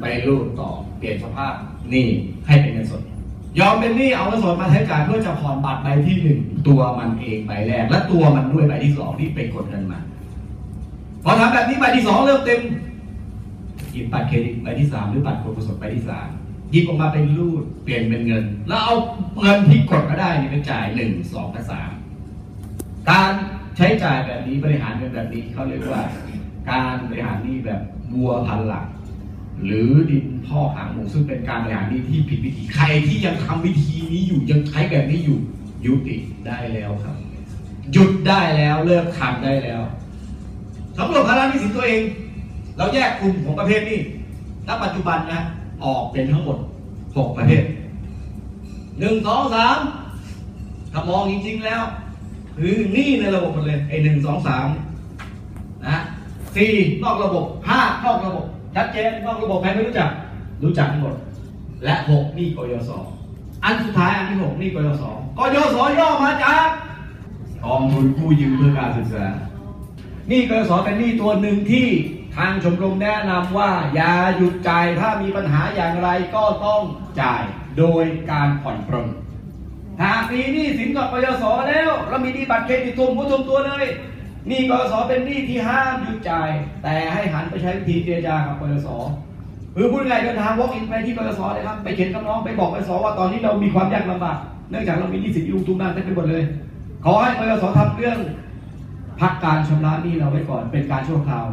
[0.00, 1.52] ไปรูดต่อเปลี่ยนสภาพ
[1.90, 2.06] หนี้
[2.46, 3.02] ให้เป็นเงินสด
[3.58, 10.00] ยอมเป็นหนี้เอาเงินสดมาใช้จ่ายเพื่อจะผ่อนบัตรใบที่หนึ่งตัวมันเองใบแรก และตัวมันด้วยใบที่สองที่ไปกดเงินมา
[11.24, 12.60] พอทำแบบนี้ใบที่สองเริ่มเต็ม
[13.92, 16.28] หยิบบัตรเครดิตใบที่สามหรือบัตรกดเงินสดใบที่สาม
[16.70, 18.94] หยิบออกมาเป็นรูดเปลี่ยนเป็นเงิน แล้วเอา
[19.40, 21.90] เงินที่กดมาได้เนี่ยไปจ่ายหนึ่งสองและสาม
[23.10, 23.30] การ
[23.76, 26.02] ใช้จ่ายแบบนี้บริหารเงินแบบนี้เขาเรียกว่า
[26.70, 27.80] การบริหารนี้แบบ
[28.14, 28.84] วัวพันหลัก
[29.64, 35.38] หรือดินพ่อหางหมูซึ่งเป็นการบริหารนี้ที่ผิดวิธีใครที่ยังทำวิธีนี้อยู่ยังใช้แบบนี้อยู่
[35.86, 37.16] ยุติได้แล้วครับ
[37.92, 39.80] หยุดได้แล้วเลิกทำได้แล้ว
[40.98, 42.02] สำรวจภาระหนี้สินตัวเอง
[42.76, 44.00] เราแยกกลุ่มของประเภทนี้
[44.66, 45.42] ณปัจจุบันนะ
[45.84, 46.58] ออกเป็นทั้งหมด
[47.16, 47.64] หกประเภท
[48.98, 49.78] หนึ่งสองสาม
[50.92, 51.82] ถ้ามองจริงๆแล้ว
[52.58, 54.66] คือหนี้ในระบบหมดเลยไอ้หนึ่งสองสาม
[55.86, 55.96] นะ
[56.56, 60.10] สี่นอกระบบห้านอกระบบ ชัดเจนนอกระบบใครไม่รู้จัก
[60.64, 61.14] รู้จักทั้งหมด
[61.84, 62.90] และหกนี้กยศ
[63.64, 65.02] อันสุดท้ายอันที่หกนี้กยศ
[65.38, 66.66] กยศย่อมาจาก
[67.64, 69.26] กองทุนกู้ยืมเพื่อการศึกษา
[70.30, 71.88] นี้กยศเป็นหนี้ตัวหนึ่งที่
[72.36, 76.82] ทางชมรมแนะนำว่าอย่าหยุดจ่ายถ้ามีปัญหาอย่างไรก็ต้อง
[77.20, 77.42] จ่าย
[77.78, 79.08] โดยการผ่อนปรน
[80.02, 83.86] หากมีหนี้สินกับกยศแล้วเรามีหนี้บัตรเครดิตทุ่มหัวทุ่มตัวเลย
[84.48, 86.50] นี่กสเป็นหนี้ที่ห้ามหยุดจ่าย
[86.82, 88.88] แต่ให้หันไปใช้วิธีเจรจากับกส
[89.76, 94.36] คือพูดง่ายเดินทางวอล์กอินไปที่กสเลยครับ ไปเขียนคำร้องไปบอกกสว่าตอนนี้เรามีความยากลำบาก
[94.70, 96.42] เนื่องจากเรามีหนี้สินอยู่ทุกด้านเต็มไปหมดเลย
[97.04, 98.18] ขอให้กสทำเรื่อง
[99.20, 101.46] พักการชำระหนี้เราไว้ก่อนเป็นการชั่วคราว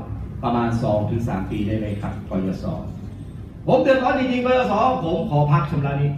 [0.43, 2.31] ประมาณ 2-3ถึงปีได้ไหมครับก
[2.63, 2.65] ส
[3.67, 4.73] ผมเดือดร้อนจริงๆกส
[5.03, 6.09] ผมขอพักชำระหนี้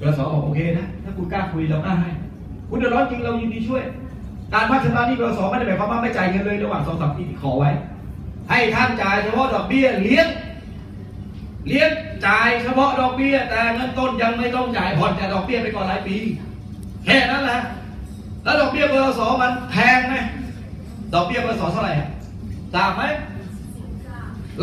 [0.00, 2.10] กสบอกโอเคนะถ้าคุณกล้าคุยเรากล้าให้
[2.68, 3.82] คุณเดือดร้อนจริงเรายินดีช่วย
[4.54, 7.70] การพักชำระหนี้กสไม่ได้หมายความว่าไม่จ่ายเงินเลยระหว่างสองสามปีที่ขอไว้
[8.50, 10.26] ให้ท่านจ่ายเฉพาะดอกเบี้ยเลี้ยง
[11.68, 11.90] เลี้ยง
[12.26, 16.16] จ่ายเฉพาะดอกเบี้ย แต่เงินต้นยังไม่ต้องจ่ายผ่อนแต่ดอกเบี้ยไปก่อนหลายปี
[17.04, 17.60] แค่นั้นแหละ
[18.44, 20.14] แล้วดอกเบี้ยกสมันแพงไหม
[21.14, 22.08] ดอกเบี้ยกสเท่าไหร่ฮะ
[22.74, 23.02] ทราบไหม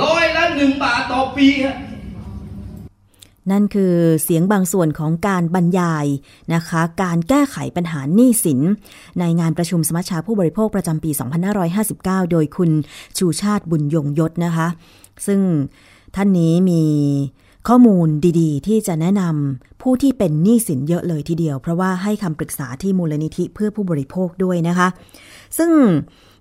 [0.01, 1.77] ร้อยละหนึ่งบาทต่อปีฮะ
[3.51, 6.05] นั่นคือเสียงบางส่วนของการบรรยาย
[6.53, 8.59] นะคะ การแก้ไขปัญหาหนี้สิน
[9.19, 11.11] ในงานประชุมสมัชชาผู้บริโภคประจำปี
[11.71, 12.71] 2559 โดยคุณ
[13.17, 14.67] ชูชาติบุญยงยศนะคะ
[15.27, 15.41] ซึ่ง
[16.15, 16.83] ท่านนี้มี
[17.67, 18.07] ข้อมูล
[18.39, 24.87] ดีๆ ที่จะแนะนำผู้ที่เป็นหนี้สินเยอะเลยทีเดียว เพราะว่าให้คำปรึกษาที่มูลนิธิเพื่อผู้บริโภคด้วยนะคะ
[25.57, 25.71] ซึ่ง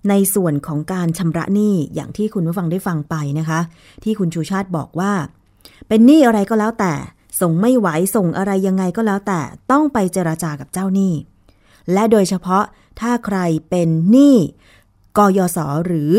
[0.09, 3.61] ในส่วนของการชำระหนี้อย่างที่คุณผู้ฟังได้ฟังไปนะคะ
[4.05, 5.13] ที่คุณชูชาติบอกว่า
[5.89, 6.95] เป็นหนี้อะไรก็แล้วแต่
[7.41, 11.13] ส่งไม่ไหวส่งอะไรยังไงก็แล้วแต่ต้องไปเจราจากับเจ้าหนี้
[11.93, 12.65] และโดยเฉพาะ
[13.01, 13.39] ถ้าใคร
[13.71, 14.37] เป็นหนี้
[15.19, 16.13] กยศหรือ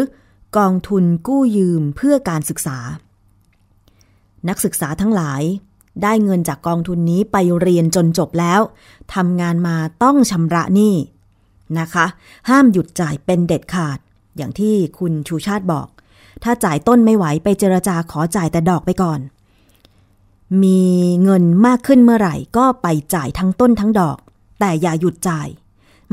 [0.57, 2.77] กองทุนกู้ยืมเพื่อการศึกษา
[4.49, 5.41] นักศึกษาทั้งหลาย
[6.03, 8.61] ได้เงินจากกองทุนนี้ไปเรียนจนจบแล้ว
[9.15, 10.95] ทำงานมาต้องชำระหนี้
[11.79, 12.05] นะคะ
[12.49, 13.99] ห้ามหยุดจ่ายเป็นเด็ดขาด
[14.37, 15.87] อย่างที่คุณชูชาติบอก
[16.43, 19.19] ถ้าจ่ายต้นไม่ไหวไปเจรจาขอจ่ายแต่ดอกไปก่อน
[20.63, 20.81] มี
[21.23, 24.17] เงินมากขึ้นเมื่อไหร่ก็ไปจ่ายทั้งต้นทั้งดอก
[24.59, 25.47] แต่อย่าหยุดจ่าย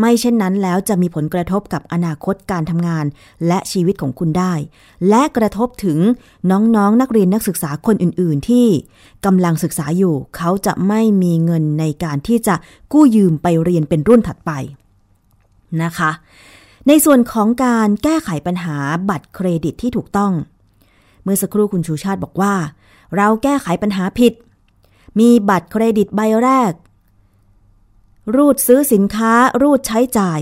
[0.01, 3.05] ไม่เช่นนั้นแล้วจะมีผลกระทบกับอนาคตการทำงาน
[3.47, 4.53] และชีวิตของคุณได้
[5.09, 5.99] และกระทบถึง
[6.51, 8.67] น้องๆนนักเรียนนักศึกษาคนอื่น ๆ ที่
[9.25, 12.55] กำลังศึกษาอยู่ เขาจะไม่มีเงินในการที่จะ
[12.93, 14.51] กู้ยืมไปเรียนเป็นรุ่นถัดไป
[15.83, 16.11] นะคะ
[16.89, 18.77] ในส่วนของการแก้ไขปัญหา
[19.09, 20.33] บัตรเครดิตที่ถูกต้อง
[21.23, 22.55] เมื่อสักครู่คุณชูชาติบอกว่า
[23.17, 24.33] เราแก้ไขปัญหาผิด
[25.19, 26.73] มีบัตรเครดิตใบแรก
[28.37, 30.41] รูดซื้อสินค้ารูดใช้จ่าย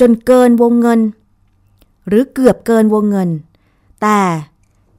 [0.00, 1.00] จนเกินวงเงิน
[2.08, 3.30] หรือเกือบเกินวงเงิน
[4.02, 4.20] แต่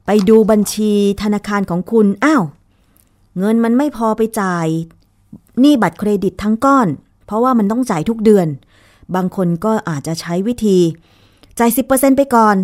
[0.06, 2.44] ไปดูบัญชีธนาคารของคุณ อ้าว
[3.38, 4.66] เงินมันไม่พอไปจ่าย
[5.60, 6.88] หนี้บัตรเครดิตทั้งก้อน
[7.26, 8.48] เพราะว่ามันต้องจ่ายทุกเดือน
[9.14, 10.78] บางคนก็อาจจะใช้วิธี
[11.58, 12.56] จ่าย 10%ไปก่อน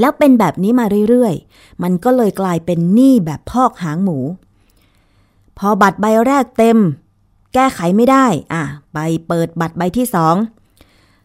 [0.00, 4.18] แล้วเป็นแบบนี้มาเรื่อยๆ มันก็เลยกลายเป็นหนี้แบบพอกหางหมู
[5.58, 6.78] พอบัตรใบแรกเต็ม
[7.54, 10.34] แก้ไขไม่ได้ อะ ไปเปิดบัตรใบที่สอง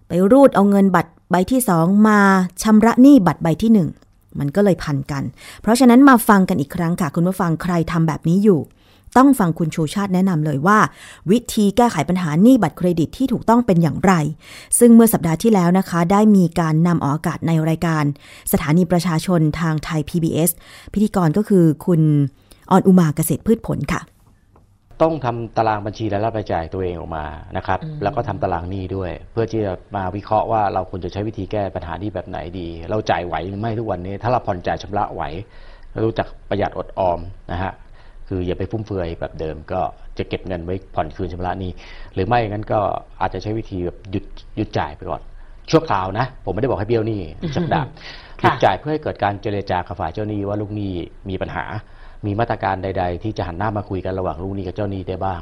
[0.08, 2.20] ไปรูดเอาเงินบัตรใบที่สองมา
[2.64, 3.90] ชำระหนี้บัตรใบที่หนึ่ง
[4.40, 5.24] มันก็เลยพันกัน
[5.62, 8.60] เพราะฉะนั้นมาฟังกันอีกครั้งค่ะ คุณผู้ฟังใครทำแบบนี้อยู่
[9.18, 10.80] ต้องฟังคุณชูชาติแนะนำเลยว่า
[11.32, 14.14] วิธีแก้ไขปัญหาหนี้บัตรเครดิตที่ถูกต้องเป็นอย่างไร
[14.80, 18.04] ซึ่งเมื่อสัปดาห์ที่แล้วนะคะ ได้มีการนำออกอากาศในรายการ
[18.52, 20.50] สถานีประชาชนทางไทย PBS
[20.94, 22.02] พิธีกรก็คือคุณ
[22.72, 24.02] ออนอุมาเกษตรพืชผลค่ะ
[25.02, 27.26] ต้องทำตารางบัญชีรายรับรายจ่ายตัวเองออกมา
[27.58, 35.22] นะครับ แล้วก็ทำตารางหนี้ด้วย เพื่อที่จะมาวิเคราะห์ว่าเราควรจะใช้วิธีแก้ปัญหานี้แบบไหนดี เราจ่ายไหวหรือไม่ทุกวันนี้ ถ้าเราผ่อนจ่ายชำระไหว
[35.92, 37.20] เรารู้จักประหยัดอดออม
[37.52, 37.72] นะฮะ
[38.30, 39.82] คืออย่าไปฟุ่มเฟือยแบบเดิมก็
[40.18, 41.72] จะเก็บเงินไว้ผ่อนคืนชำระหนี้
[42.14, 42.80] หรือไม่งั้นก็
[43.22, 45.22] อาจจะใช้วิธีแบบหยุดหยุดจ่ายไปก่อน
[45.72, 47.22] ชั่วคราวนะ ผมไม่ได้บอกให้เบี้ยวหนี้
[47.56, 47.88] จับดาบ
[48.42, 50.92] หยุดจ่ายเพื่อให้เกิดการเจรจากับฝ่ายเจ้าหนี้ว่าลูกหนี้
[51.30, 51.66] มีปัญหา
[52.26, 55.42] มีมาตรการใด ๆ ที่จะหันหน้ามาคุยกันระหว่างลูกหนี้กับเจ้าหนี้ได้บ้าง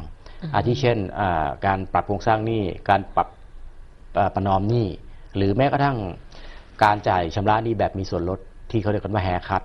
[0.54, 3.28] อาทิเช่นอ่าการปรับโครงสร้างหนี้การปรับ
[4.15, 4.88] เอ่อประนอมหนี้
[5.36, 5.97] หรือแม้กระทั่ง
[6.84, 8.39] การจ่ายชำระหนี้แบบมีส่วนลด
[8.71, 9.63] ที่เขาเรียกกันว่าแฮร์คัต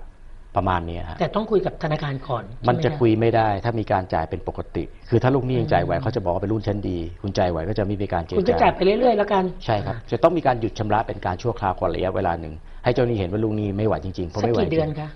[0.55, 15.09] ประมาณเนี้ยฮะแต่ต้องคุยกับธนาคารก่อน มันจะใช่ไหคุยไม่ได้ ถ้ามีการจ่ายเป็นปกติ คือถ้าลูกหนี้ยังจ่ายไหวเขาจะบอกว่าเป็นรุ่นชั้นดี คุณจ่ายไหวก็จะไม่มีการเจรคุณจะจาจ่ายไปเรื่อยๆแล้วกันใช่ครับจะต้องมีการหยุดชำระเป็นการชั่วคราวก่อนระยะเวลาหนึ่งให้เจ้าหนี้เห็นว่าลูกหนี้ไม่ไหวจริงๆเพราะสักไม่ไหวกี่เดือนจริงคะ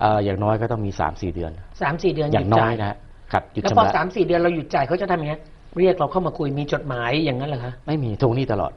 [0.00, 2.96] เอ่ออย่างน้อยก็ต้องมีสามสี่เดือนสามสี่เดือนอย่างหดน้อจ่ยนะฮะ
[3.32, 5.34] ครับหยุดแล้วชำพอระสามสี่เดือนเราหยุดจ่ายเขาจะทำยังไง
[5.78, 8.72] เรียกเราเข้ามาคุยมีจดหมายอย่างนั้นเหรอคะไม่มีทวงหนี้ตลอด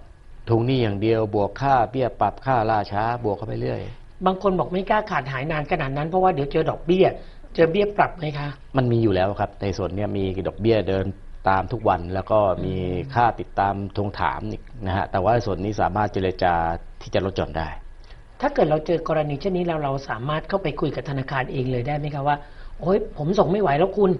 [0.49, 3.81] ทวงหนี้อย่างเดียวบวกค่าเบี้ยปรับค่าล่าช้าบวกเข้าไปเรื่อย
[4.25, 7.05] บางคนบอกไม่กล้าขาดหายนานขนาดนั้นเพราะว่าเดี๋ยวเจอดอกเบี้ย
[7.55, 11.05] เจอเบี้ยปรับไหมคะ มันมีอยู่แล้วครับ ในส่วนเนี้ยมีดอกเบี้ยเดิน
[11.49, 12.75] ตามทุกวันแล้วก็มี
[13.15, 16.53] ค่าติดตามทวงถามอีกนะฮะแต่ว่าส่วนนี้สามารถเจรจา
[17.01, 17.67] ที่จะลดหย่อนได้
[18.41, 22.35] ถ้าเกิดเราเจอกรณีเช่นนี้แล้วเราสามารถเข้าไปคุยกับธนาคารเองเลยได้ไหมคะว่า
[22.79, 24.11] โอ้ยผมส่งไม่ไหวแล้วคุณ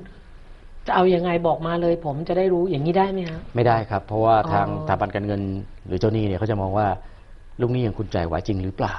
[0.88, 5.42] จะเอายังไงบอกมาเลย ผมจะได้รู้อย่างนี้ได้ไหมคะไม่ได้ครับ เพราะว่าอ๋อทางสถาบันการเงิน
[5.88, 6.88] หรือเจ้าหนี้เนี่ยเขาจะมองว่า
[7.62, 8.96] ลูกหนี้ยังคุณจ่ายไหวจริงหรือเปล่า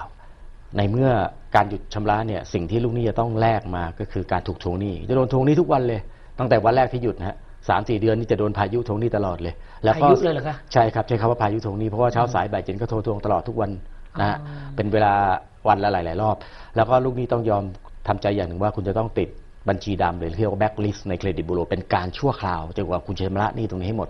[0.76, 1.10] ในเมื่อ
[1.56, 6.00] การหยุดชำระเนี่ยสิ่งที่ลูกหนี้จะต้องแลกมาก็คือการถูกทวงหนี้จะโดนทวงหนี้ทุกวันเลย
[6.38, 7.36] ตั้งแต่วันแรกที่หยุดนะฮะ
[7.68, 13.70] สามสี่เดือนนี่จะโดนพายุทวงหนี้ตลอดเลย แล้วก็พายุเลยเหรอคะใช่ครับใช้คำว่าพายุทวงหนี้เพราะว่าเช้าสายบ่ายเย็นก็โทรทวงตลอดทุกวัน
[14.20, 14.36] นะฮะ
[14.76, 15.12] เป็นเวลา
[15.68, 16.36] วันละหลาย ๆ รอบ
[16.76, 17.64] แล้วก็ลูกหนี้ต้องยอม
[18.08, 19.28] ทำใจอย่างหนึ่งว่าคุณจะต้องติด
[19.68, 24.08] บัญชีดำหรือเรียกว่าแบ็กลิสต์ในเครดิตบูโรเป็นการชั่วคราวจนกว่าคุณจะชำระหนี้ตรงนี้ให้หมด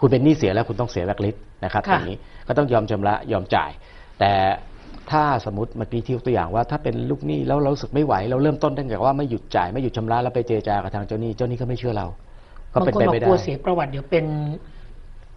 [0.00, 3.70] คุณเป็นหนี้เสียแล้วคุณต้องเสียแบ็กลิสต์นะครับค่ะอย่างนี้ก็ต้องยอมชำระยอมจ่าย
[4.20, 4.30] แต่
[5.10, 12.06] ถ้าสมมติเมื่อกี้ที่ยกตัวอย่างว่า ถ้าเป็นลูกหนี้แล้วเรารู้สึกไม่ไหว เราเริ่มต้นตั้งแต่ว่าไม่หยุดจ่ายไม่หยุดชำระแล้วไปเจรจากับทางเจ้าหนี้เจ้าหนี้ก็ไม่เชื่อเรา
[12.72, 14.24] ก็บางเป็นคนไปบอกไม่ได้กลัวเสียประวัติเดี๋ยวเป็น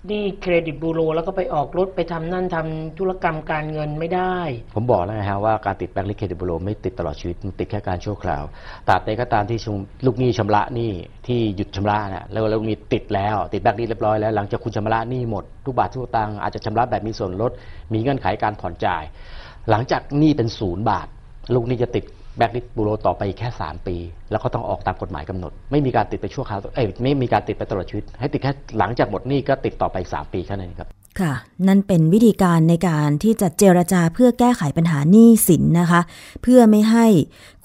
[0.08, 4.36] หนี้เครดิตบูโรแล้วก็ไปออกรถไปทำนั่นทำธุรกรรมการเงินไม่ได้
[4.76, 8.44] ผมบอกแล้วไงฮะว่าการติดแบ็กลิสต์เครดิตบูโรไม่ติดตลอดชีวิตมันติดแค่การชั่วคราว
[8.88, 10.92] ตราบใดก็ตามที่ชุมลูกหนี้ชำระหนี้
[11.28, 17.52] ที่หยุดชำระนะแล้วแล้วมีติดแล้วติดแบ็กลิสต์เรียบร้อยแล้วหลังจากคุณชำระหนี้หมดทุกบาททุกสตังค์อาจจะชำระแบบมีส่วนลด
[17.94, 19.04] มีเงื่อนไขการผ่อนจ่าย
[19.70, 21.08] หลังจากหนี้เป็นศูนย์บาท
[21.54, 22.06] ลูกหนี้จะติด
[22.38, 23.96] แบ็กลิสบูโรต่อไปแค่ 3 ปี
[24.32, 30.88] แล้วก็ต้องออกตามกฎหมายกำหนด ไม่มีการติดไปชั่วคราวเอ้ยไม่มีการติดไปตลอดชีวิต ให้ติดแค่หลังจากหมดหนี้ก็ติดต่อไปสามปีแค่นั้นครับ
[31.20, 31.34] ค่ะ
[31.68, 36.02] นั่นเป็นวิธีการในการที่จะเจรจาเพื่อแก้ไขปัญหาหนี้สินนะคะ
[36.44, 37.06] เพื่อไม่ให้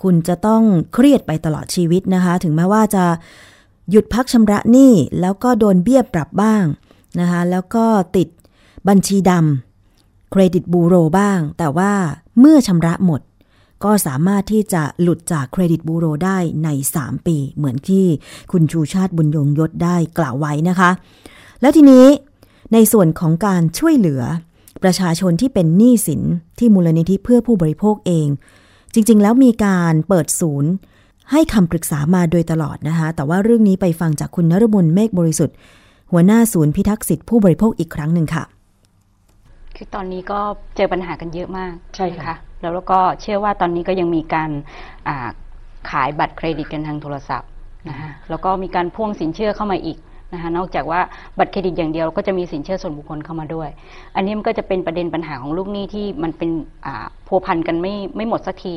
[0.03, 0.63] คุณจะต้อง
[0.95, 3.05] เครียดไปตลอดชีวิตนะคะ ถึงแม้ว่าจะ
[3.91, 6.65] หยุดพักชำระหนี้แล้วก็โดนเบี้ยปรับบ้าง
[7.21, 7.85] นะคะ แล้วก็
[8.17, 8.29] ติด
[8.89, 9.74] บัญชีดำ
[10.31, 11.93] เครดิตบูโรบ้าง แต่ว่า
[12.39, 13.21] เมื่อชำระหมด
[13.85, 18.05] ก็สามารถที่จะหลุดจากเครดิตบูโรได้ใน 3 ปี เหมือนที่
[18.53, 20.91] คุณชูชาติบุญยงยศได้กล่าวไว้นะคะ
[21.61, 22.07] แล้วทีนี้
[22.73, 24.23] ในส่วนของการช่วยเหลือ
[24.83, 26.23] ประชาชนที่เป็นหนี้สิน
[26.59, 28.27] ที่มูลนิธิเพื่อผู้บริโภคเอง
[28.95, 30.71] จริง ๆ แล้วมีการเปิดศูนย์
[31.31, 35.57] ให้คำปรึกษามาโดยตลอดนะคะ แต่ว่าเรื่องนี้ไปฟังจากคุณนรมนเมฆบริสุทธิ์
[36.13, 38.45] หัวหน้าศูนย์พิทักษ์สิทธิผู้บริโภคอีกครั้งหนึ่งค่ะ
[39.85, 40.41] คือตอนนี้ก็
[40.77, 44.51] เจอปัญหากันเยอะมากใช่ค่ะนะคะแล้วก็เชื่อว่าตอนนี้ก็ยังมีการ
[45.09, 45.29] อ่า
[45.91, 47.49] ขายบัตรเครดิตกันทางโทรศัพท์
[47.89, 49.99] นะคะแล้วก็มีการพ่วงสินเชื่อเข้ามาอีก
[50.33, 51.01] นะคะนอกจากว่า
[51.39, 53.69] บัตรเครดิตอย่างเดียวก็จะมีสินเชื่อส่วนบุคคลเข้ามาด้วย
[54.17, 56.51] อันนี้มันก็จะเป็นประเด็นปัญหาของลูกหนี้ที่มันเป็น
[56.87, 58.75] อ่าพัวพันกันไม่ไม่หมดสักที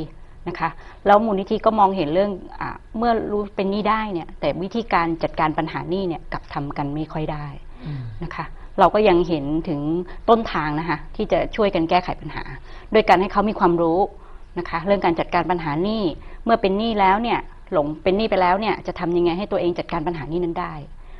[0.47, 0.69] นะคะ
[1.05, 7.45] แล้วมูลนิธิก็มองเห็นเรื่องอาเมื่อรู้เป็นหนี้ได้เนี่ยแต่วิธีการจัดการปัญหาหนี้เนี่ยกลับทำกันไม่ค่อยได้
[8.23, 8.45] นะคะ
[8.79, 9.81] เราก็ยังเห็นถึง
[10.29, 12.43] ต้นทางนะคะที่จะช่วยกันแก้ไขปัญหา
[12.91, 13.99] โดยการให้เขามีความรู้
[14.59, 16.03] นะคะเรื่องการจัดการปัญหาหนี้
[16.45, 17.39] เมื่อเป็นหนี้แล้วเนี่ย
[17.73, 20.73] หลงเป็นหนี้ไปแล้วเนี่ยจะทำยังไงให้ตัวเองจัดการปัญหานี้นั้นได้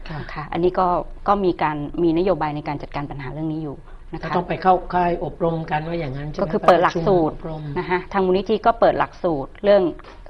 [0.10, 0.88] ค่ะนะคะอันนี้ก็
[1.28, 3.78] ก็มีการมีนโยบายในการจัดการปัญหาเรื่องนี้อยู่
[4.12, 9.84] นะก็คะต้องไปเข้าค่ายอบรมกันว่าอย่างนั้นใช่ไหมก็คือเปิดหลักสูตรไปปะชุมอบรมนะคะทางมูลนิธิก็เปิดหลักสูตรเรื่อง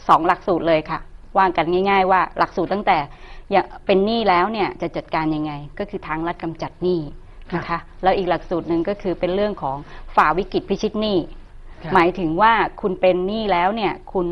[0.07, 0.99] สองหลักสูตรเลยค่ะ
[1.37, 3.07] ว่างกันง่าย ๆ ว่าหลักสูตรตั้งแต่อย่า
[3.85, 6.99] เป็นหนี้แล้วเนี่ยจะจัดการยังไง ก็คือทางรัฐกำจัดหนี้
[7.55, 9.77] นะคะแล้วอีกหลักสูตรหนึ่งก็คือเป็นเรื่องของ
[10.15, 11.17] ฝ่าวิกฤตพิชิตหนี้
[11.83, 14.27] ค่ะหมายถึงว่าคุณเป็นหนี้แล้วเนี่ยคุณ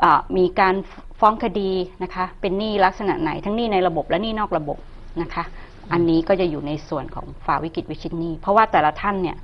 [0.00, 0.74] เอ่อมีการ
[1.20, 1.70] ฟ้องคดี
[2.02, 4.78] นะคะเป็นหนี้ลักษณะไหนทั้งหนี้ในระบบและหนี้นอกระบบ
[5.22, 5.44] นะคะ
[5.92, 9.36] อันนี้ก็จะอยู่ในส่วนของฝ่าวิกฤตวิชิตหนี้เพราะว่าแต่ละท่านเนี่ย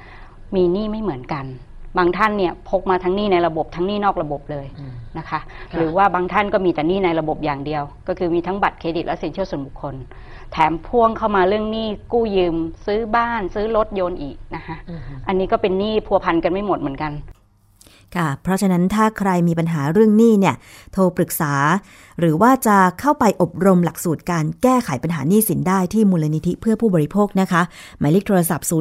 [0.57, 1.45] มีหนี้ไม่เหมือนกัน
[1.99, 4.67] บางท่านเนี่ยพกมาทั้งหนี้ในระบบทั้งหนี้นอกระบบเลย
[5.19, 5.41] นะคะ
[5.75, 9.95] หรือว่าบางท่านก็มีแต่หนี้ในระบบอย่างเดียว ก็คือมีทั้งบัตรเครดิตและสินเชื่อส่วนบุคคล
[10.53, 14.77] แถมพ่วงเข้ามาเรื่องหนี้กู้ยืม ซื้อบ้าน ซื้อรถยนต์อีกนะคะ
[15.29, 17.13] อันนี้ก็เป็นหนี้พัวพันกันไม่หมดเหมือนกัน
[18.17, 20.55] ค่ะ เพราะฉะนั้นถ้าใครมีปัญหาเรื่องหนี้เนี่ย
[20.93, 21.55] โทรปรึกษา
[22.21, 27.63] หรือว่าจะเข้าไปอบรมหลักสูตรการแก้ไขปัญหาหนี้สินได้ที่มูลนิธิเพื่อผู้บริโภคนะคะ
[27.99, 28.73] หมายเลขโทรศัพท์ 02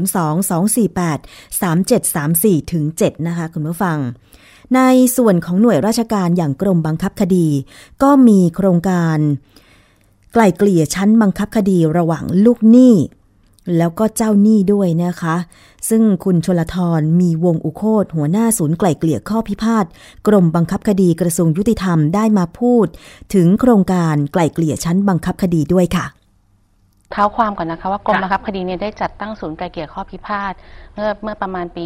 [0.74, 3.98] 248 3734ถึง7นะคะ คุณผู้ฟัง
[4.76, 4.82] ใน
[5.18, 7.48] ส่วนของหน่วยราชการอย่างกรมบังคับคดี
[8.04, 9.18] ก็มีโครงการ
[10.34, 12.94] ไกล่เกลี่ยชั้นบังคับคดีระหว่างลูกหนี้
[13.78, 15.36] แล้วก็เจ้าหนี้ด้วยนะคะ
[15.89, 19.86] ซึ่งคุณชลทรมีวงอุโคตหัวหน้าศูนย์ไกล่เกลี่ยข้อพิพาท
[20.28, 22.88] กรมบังคับคดีกระทรวงยุติธรรมได้มาพูด
[23.34, 26.06] ถึงโครงการไกล่เกลี่ยชั้นบังคับคดีด้วยค่ะ
[27.12, 30.54] เท้าความก่อนนะคะว่ากรมค่ะบังคับคดีเนี่ยได้จัดตั้งศูนย์ไกลเกลี่ยข้อพิพาท
[30.93, 31.84] เมื่อเมื่อประมาณปี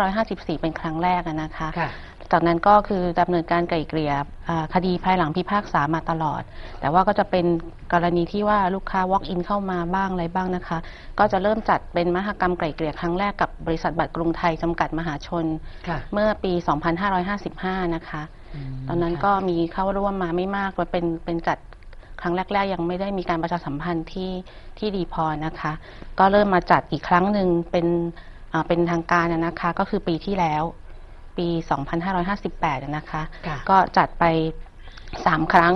[0.00, 1.90] 2554 เป็นครั้งแรกอะนะคะค่ะ
[2.32, 4.12] จากนั้นก็คือดำเนินการไกล่เกลี่ย
[4.48, 6.42] อ่าคดีภายหลังพิพากษามาตลอด
[6.80, 7.46] แต่ว่าก็จะเป็น
[7.92, 10.78] กรณีที่ว่าลูกค้า walk in เข้ามาบ้างอะไรบ้างนะคะ
[11.18, 15.44] ก็จะเริ่มจัดเป็นมหกรรมไกล่เกลี่ยครั้งแรกกับบริษัทบัตรกรุงไทยจำกัดมหาชน
[15.88, 16.52] ค่ะเมื่อปี
[17.28, 18.22] 2555 นะคะ
[18.88, 21.58] ตอนนั้นก็มีเข้าร่วมมาไม่มากมันเป็นเป็นจัด
[22.20, 24.30] ครั้งแรก ๆ ยังไม่ได้มีการประชาสัมพันธ์ที่
[24.78, 25.72] ที่ดีพอนะคะ
[26.18, 27.86] ก็เริ่มมาจัดอีกครั้งหนึ่งเป็น
[28.52, 30.64] อ่าเป็นทางการอะนะคะ ก็คือปีที่แล้ว
[31.38, 31.48] ปี
[32.16, 34.24] 2558อะนะคะ ค่ะ ก็จัดไป
[35.26, 35.74] สามครั้ง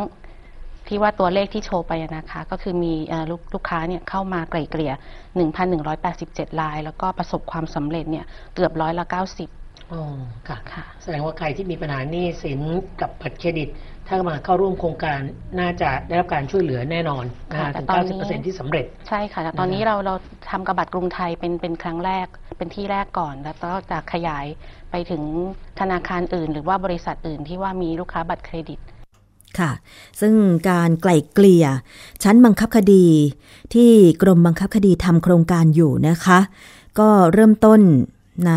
[0.89, 4.93] ที่ว่าตัวเลขที่โชว์ไปอะนะคะ ก็คือมีเอ่อลูกลูกค้าเนี่ยเข้ามาไกล่เกลี่ย
[5.77, 10.03] 1,187ราย แล้วก็ประสบความสำเร็จเนี่ยเกือบร้อยละ 90 อ๋อ
[10.49, 12.61] ค่ะค่ะ แสดงว่าใครที่มีปัญหาหนี้สิน
[13.01, 13.69] กับบัตรเครดิต
[14.09, 15.21] ถ้ามาเข้าร่วมโครงการ
[15.61, 20.15] น่าจะได้รับการช่วยเหลือแน่นอนนะค่ะฮะแต่ถึงตอนนี้90%ที่สำเร็จ ใช่ค่ะแต่ตอนนี้เราเรา
[20.51, 22.27] ทำกับบัตรกรุงไทยเป็นเป็นครั้งแรก
[22.59, 24.47] เป็นที่แรกก่อน แล้วก็จะขยาย
[24.91, 25.23] ไปถึง
[25.81, 28.79] ธนาคารอื่น หรือว่าบริษัทอื่นที่ว่ามีลูกค้าบัตรเครดิต
[29.59, 29.71] ค่ะ
[30.21, 30.35] ซึ่ง
[30.71, 31.67] การไกล่เกลี่ย
[32.23, 33.07] ชั้นบังคับคดี
[33.75, 33.91] ที่
[34.23, 36.39] กรมบังคับคดีทำโครงการอยู่นะคะ
[36.99, 37.81] ก็เริ่มต้น
[38.47, 38.53] ใน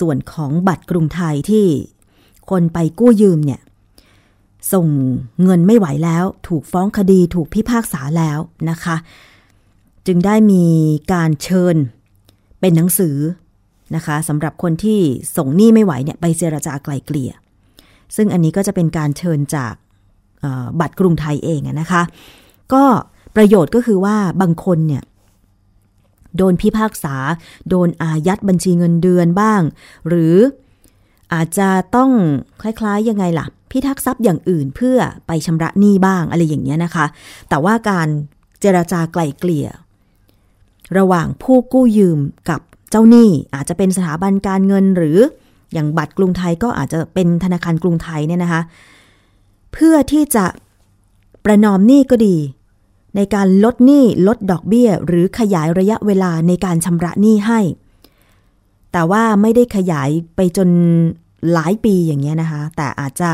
[0.00, 1.66] ส่วนของบัตรกรุงไทยที่
[2.50, 3.60] คนไปกู้ยืมเนี่ย
[4.72, 4.86] ส่ง
[5.42, 8.38] เงินไม่ไหวแล้ว ถูกฟ้องคดีถูกพิพากษาแล้ว
[8.70, 8.96] นะคะ
[10.06, 10.64] จึงได้มี
[11.12, 11.76] การเชิญ
[12.60, 13.16] เป็นหนังสือ
[13.94, 15.00] นะคะสำหรับคนที่
[15.36, 17.32] ส่งหนี้ไม่ไหวเนี่ยไปเจรจาไกลเกลี่ย
[18.16, 19.74] ซึ่งอันนี้ก็จะเป็นการเชิญจาก
[20.80, 22.02] บัตรกรุงไทยเองนะคะ
[22.72, 22.84] ก็
[23.36, 25.02] ประโยชน์ก็คือว่าบางคนเนี่ย
[26.36, 27.16] โดนพิพากษา
[27.68, 29.60] โดนอายัดบัญชีเงินเดือนบ้าง
[30.08, 30.36] หรือ
[31.32, 32.10] อาจจะต้อง
[32.62, 37.06] คล้ายๆยังไงล่ะ พิทักษ์ทรัพย์อย่างอื่นเพื่อไปชำระหนี้บ้างอะไรอย่างเงี้ยนะคะ
[37.48, 38.08] แต่ว่าการ
[38.60, 39.68] เจรจาไกล่เกลี่ย
[40.98, 42.18] ระหว่างผู้กู้ยืม
[42.50, 45.18] กับเจ้าหนี้อาจจะเป็นสถาบันการเงินหรือ
[45.72, 48.62] อย่างบัตรกรุงไทยก็อาจจะเป็นธนาคารกรุงไทยเนี่ยนะคะ
[49.72, 50.46] เพื่อที่จะ
[51.44, 52.36] ประนอมหนี้ก็ดี
[53.16, 57.60] ในการลดหนี้ลดดอกเบี้ย หรือขยายระยะเวลาในการชำระหนี้ให้
[58.92, 60.68] แต่ว่าไม่ได้ขยายไปจน
[61.52, 63.30] หลายปีอย่างเงี้ยนะคะ แต่อาจจะ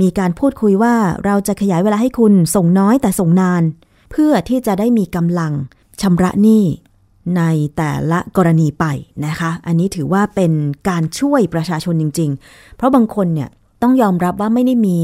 [0.00, 3.62] มีการพูดคุยว่าเราจะขยายเวลาให้คุณส่งน้อยแต่ส่งนาน
[4.10, 5.52] เพื่อที่จะได้มีกำลัง
[6.02, 6.64] ชำระหนี้
[7.36, 7.42] ใน
[7.76, 8.84] แต่ละกรณีไป
[9.26, 10.52] นะคะ อันนี้ถือว่าเป็น
[10.88, 13.48] การช่วยประชาชนจริง ๆ เพราะบางคนเนี่ย
[13.82, 14.98] ต้องยอมรับว่าไม่ได้มี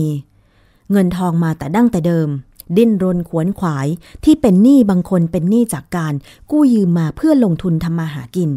[0.92, 2.28] เงินทองมาแต่ดั้งแต่เดิม
[2.76, 3.86] ดิ้นรนขวนขวาย
[4.24, 6.14] ที่เป็นหนี้บางคนเป็นหนี้จากการ
[6.50, 8.50] กู้ยืมมาเพื่อลงทุนทำมาหากิน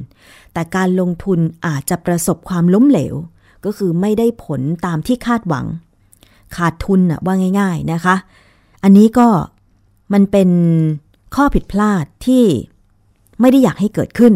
[0.54, 3.16] แต่การลงทุนอาจจะประสบความล้มเหลว
[3.66, 5.66] ก็คือไม่ได้ผลตามที่คาดหวัง
[6.56, 8.16] ขาดทุนน่ะว่าง่าย ๆนะคะ
[8.84, 9.28] อันนี้ก็
[10.14, 10.50] มันเป็น
[11.36, 12.44] ข้อผิดพลาดที่
[13.40, 14.34] ไม่ได้อยากให้เกิดขึ้น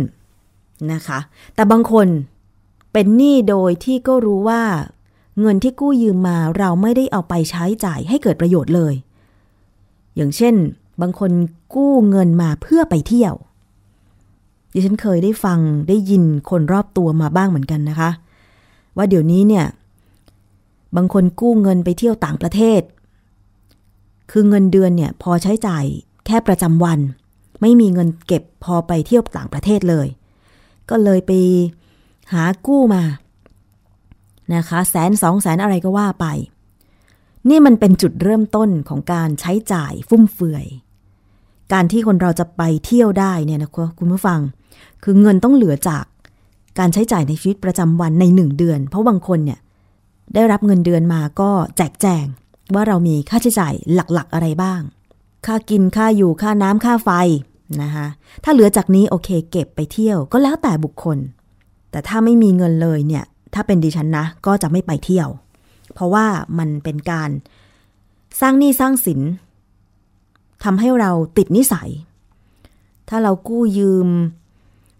[0.93, 1.19] นะคะ
[1.55, 2.07] แต่บางคน
[2.93, 4.63] เป็นหนี้โดยที่ก็รู้ว่า
[5.39, 8.93] เงินที่กู้ยืมมาเราไม่ได้เอาไปใช้จ่ายให้เกิดประโยชน์เลย
[10.15, 10.55] อย่างเช่น
[11.01, 11.31] บางคน
[11.75, 13.33] กู้เงินมาเพื่อไปเที่ยว
[14.73, 18.09] ดิฉันเคยได้ฟังได้ยินคนรอบตัวมาบ้างเหมือนกันนะคะ
[18.95, 19.65] ว่าเดี๋ยวนี้เนี่ย
[20.95, 22.81] บางคนกู้เงินไปเที่ยวต่างประเทศ
[24.31, 25.85] คือเงินเดือนเนี่ยพอใช้จ่าย
[26.25, 26.99] แค่ประจำวัน
[27.61, 30.07] ไม่มีเงินเก็บพอไปเที่ยวต่างประเทศเลย
[30.89, 31.31] ก็เลยไป
[32.33, 33.03] หากู้มา
[34.55, 36.25] นะคะแสนสองแสนอะไรก็ว่าไป
[37.49, 40.65] นี่มันเป็นจุดเริ่มต้นของการใช้จ่ายฟุ่มเฟือย
[41.73, 44.39] การที่คนเราจะไปเที่ยวได้เนี่ยนะคุณผู้ฟัง
[45.03, 46.05] คือเงินต้องเหลือจาก
[46.79, 49.59] การใช้จ่ายในชีวิตประจำวันในหนึ่งเดือน เพราะบางคนเนี่ย
[50.33, 52.25] ได้รับเงินเดือนมาก็แจกแจง
[52.73, 54.81] ว่าเรามีค่าใช้จ่ายหลักๆอะไรบ้าง
[55.45, 57.09] ค่ากินค่าอยู่ค่าน้ำค่าไฟ
[57.81, 58.07] นะคะ
[58.43, 61.17] ถ้าเหลือจากนี้โอเคเก็บไปเที่ยวก็แล้วแต่บุคคล
[61.91, 65.27] แต่ถ้าไม่มีเงินเลยเนี่ย ถ้าเป็นดิฉันนะ ก็จะไม่ไปเที่ยว
[65.93, 66.25] เพราะว่า
[66.59, 67.29] มันเป็นการ
[68.41, 69.19] สร้างหนี้สร้างสิน
[70.63, 71.89] ทำให้เราติดนิสัย
[73.09, 74.07] ถ้าเรากู้ยืม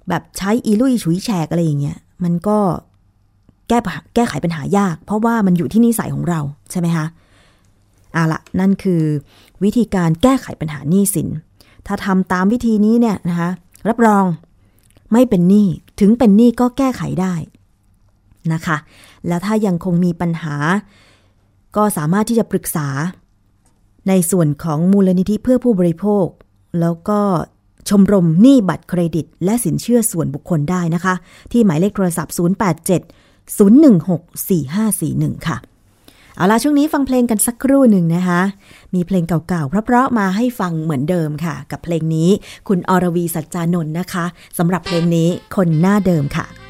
[0.10, 2.60] แบบใช้อีลุยฉุยแฉกอะไรอย่างเงี้ย มันก็
[3.68, 3.80] แก้
[4.16, 6.40] แก้ไขปัญหายาก เพราะว่ามันอยู่ที่นิสัยของเรา
[6.72, 7.06] ใช่ไหมคะ
[8.14, 9.02] เอาละนั่นคือ
[9.64, 11.28] วิธีการแก้ไขปัญหาหนี้สิน
[11.88, 13.50] ถ้าทำตามวิธีนี้เนี่ยนะคะ
[13.90, 14.26] รับรอง
[15.14, 15.68] ไม่เป็นหนี้
[16.00, 17.34] ถึงเป็นหนี้ก็แก้ไขได้
[18.54, 18.78] นะคะ
[19.28, 20.56] แล้วถ้ายังคงมีปัญหา
[21.76, 22.88] ก็สามารถที่จะปรึกษา
[24.08, 26.26] ในส่วนของมูลนิธิเพื่อผู้บริโภค
[26.82, 27.20] แล้วก็
[27.90, 31.14] ชมรมหนี้บัตรเครดิต และสินเชื่อส่วนบุคคลได้นะคะ
[31.52, 32.40] ที่หมายเลขโทรศัพท์ 087
[33.58, 33.60] 016
[34.70, 35.58] 4541 ค่ะ
[36.36, 38.42] เอาล่ะช่วงนี้ฟังเพลงกันสักครู่หนึ่งนะคะ
[38.96, 42.30] มีเพลงเก่าๆ เพราะๆมาให้ฟังเหมือนเดิมค่ะ กับเพลงนี้
[42.68, 44.26] คุณอรวีสัจจานนท์นะคะ
[44.58, 46.63] สำหรับเพลงนี้คนหน้าเดิมค่ะ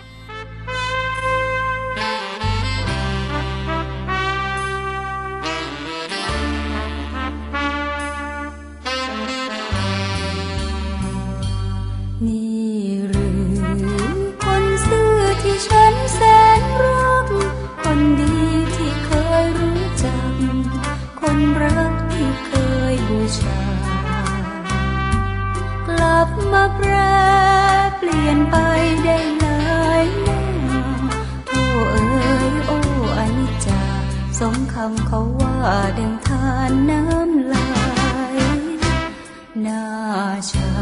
[26.53, 26.91] มาแปร
[27.97, 28.55] เปลี่ยนไป
[29.03, 30.37] ได้หลายหน้
[31.49, 32.77] โอ้เอ๋ยโอ้
[33.17, 33.83] อจจา
[34.39, 35.57] สมคำเขาว่า
[35.97, 37.69] ดังทานน้ำลา
[38.35, 38.37] ย
[39.65, 39.83] น่า
[40.51, 40.72] ชา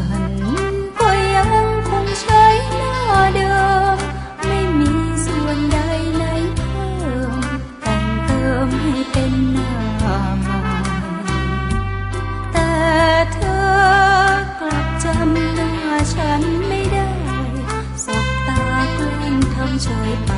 [19.84, 20.32] เฉยไป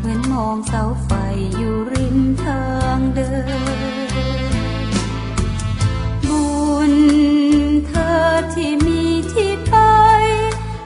[0.00, 1.10] เหมองเสาไฟ
[1.56, 2.62] อยู่ริมทา
[2.96, 3.30] งเดิ
[3.60, 4.90] น
[6.26, 6.44] บุ
[6.90, 6.92] ญ
[7.86, 8.14] เธอ
[8.54, 9.74] ที่มีที่ไป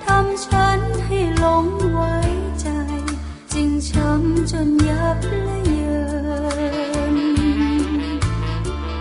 [0.05, 2.17] ทำฉันให้หลงไว้
[2.61, 2.69] ใจ
[3.53, 6.01] จึงช้ำจนยับและเยิ
[7.15, 7.17] น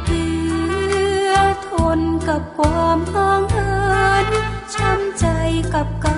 [0.05, 1.33] เพื่อ
[1.67, 3.73] ทนกับความห่างเหิ
[4.25, 4.27] น
[4.75, 5.25] ช้ำใจ
[5.75, 6.14] กับการ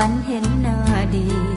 [0.00, 0.78] ฝันเห็นหน้า
[1.14, 1.47] ดี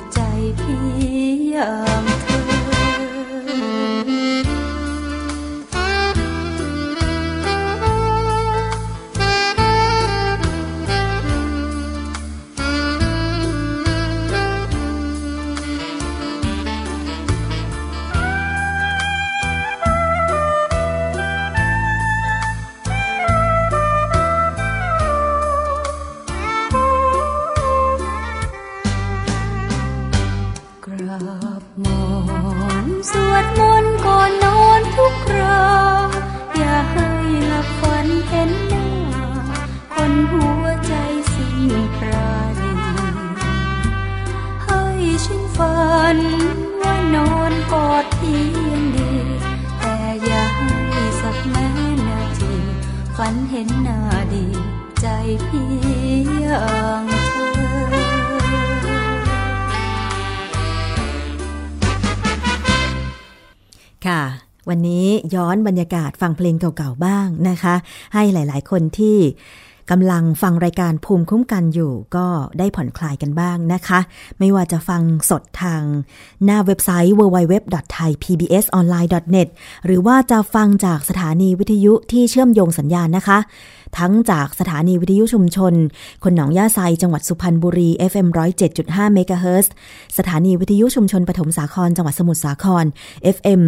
[53.25, 53.99] ฝันเห็นหน้า
[54.33, 54.45] ดี
[55.01, 55.07] ใจ
[55.47, 55.67] พี่
[56.41, 56.65] อย่า
[57.01, 57.81] งเธอ
[64.07, 64.21] ค่ะ
[64.69, 67.75] วันนี้ย้อนบรรยากาศฟังเพลงเก่าๆบ้างนะคะ
[68.13, 69.17] ให้หลายๆคนที่
[69.91, 72.27] กำลังฟังรายการภูมิคุ้มกันอยู่ ก็
[72.59, 73.99] ได้ผ่อนคลายกันบ้างนะคะ
[74.39, 75.81] ไม่ว่าจะฟังสดทาง
[76.45, 79.47] หน้าเว็บไซต์ www.thaipbsonline.net
[79.85, 83.37] หรือว่าจะฟังจากสถานีวิทยุที่เชื่อมโยงสัญญาณนะคะ
[83.97, 85.73] ทั้งจากสถานีวิทยุชุมชน
[86.23, 88.27] คนหนองย่าไซจังหวัดสุพรรณบุรี FM
[88.71, 89.71] 107.5เมกะเฮิรตซ์
[90.17, 92.85] สถานีวิทยุชุมชนปฐมสาครจังหวัดสมุทรสาคร
[93.35, 93.61] FM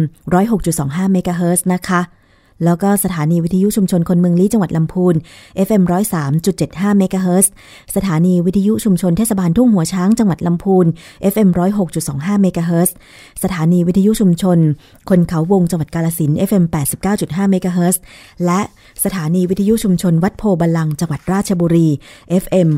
[0.54, 2.00] 106.25เมกะเฮิรตซ์นะคะ
[2.64, 5.14] แล้วก็สถานีวิทยุชุมชนคนเมืองลี้จังหวัดลำพูน
[5.66, 5.82] FM
[6.40, 7.52] 103.75เมกะเฮิรตซ์
[7.96, 10.86] สถานีวิทยุชุมชนเทศบาลทุ่งหัวช้างจังหวัดลำพูน
[11.32, 11.48] FM
[11.94, 12.94] 106.25เมกะเฮิรตซ์
[13.42, 14.58] สถานีวิทยุชุมชน
[15.08, 16.64] คนเขาวงจังหวัดกาลสิน FM
[17.08, 18.00] 89.5เมกะเฮิรตซ์
[18.44, 18.60] และ
[19.04, 21.88] สถานีวิทยุชุมชนวัดโพบาลังจังหวัดราชบุรี
[22.42, 22.68] FM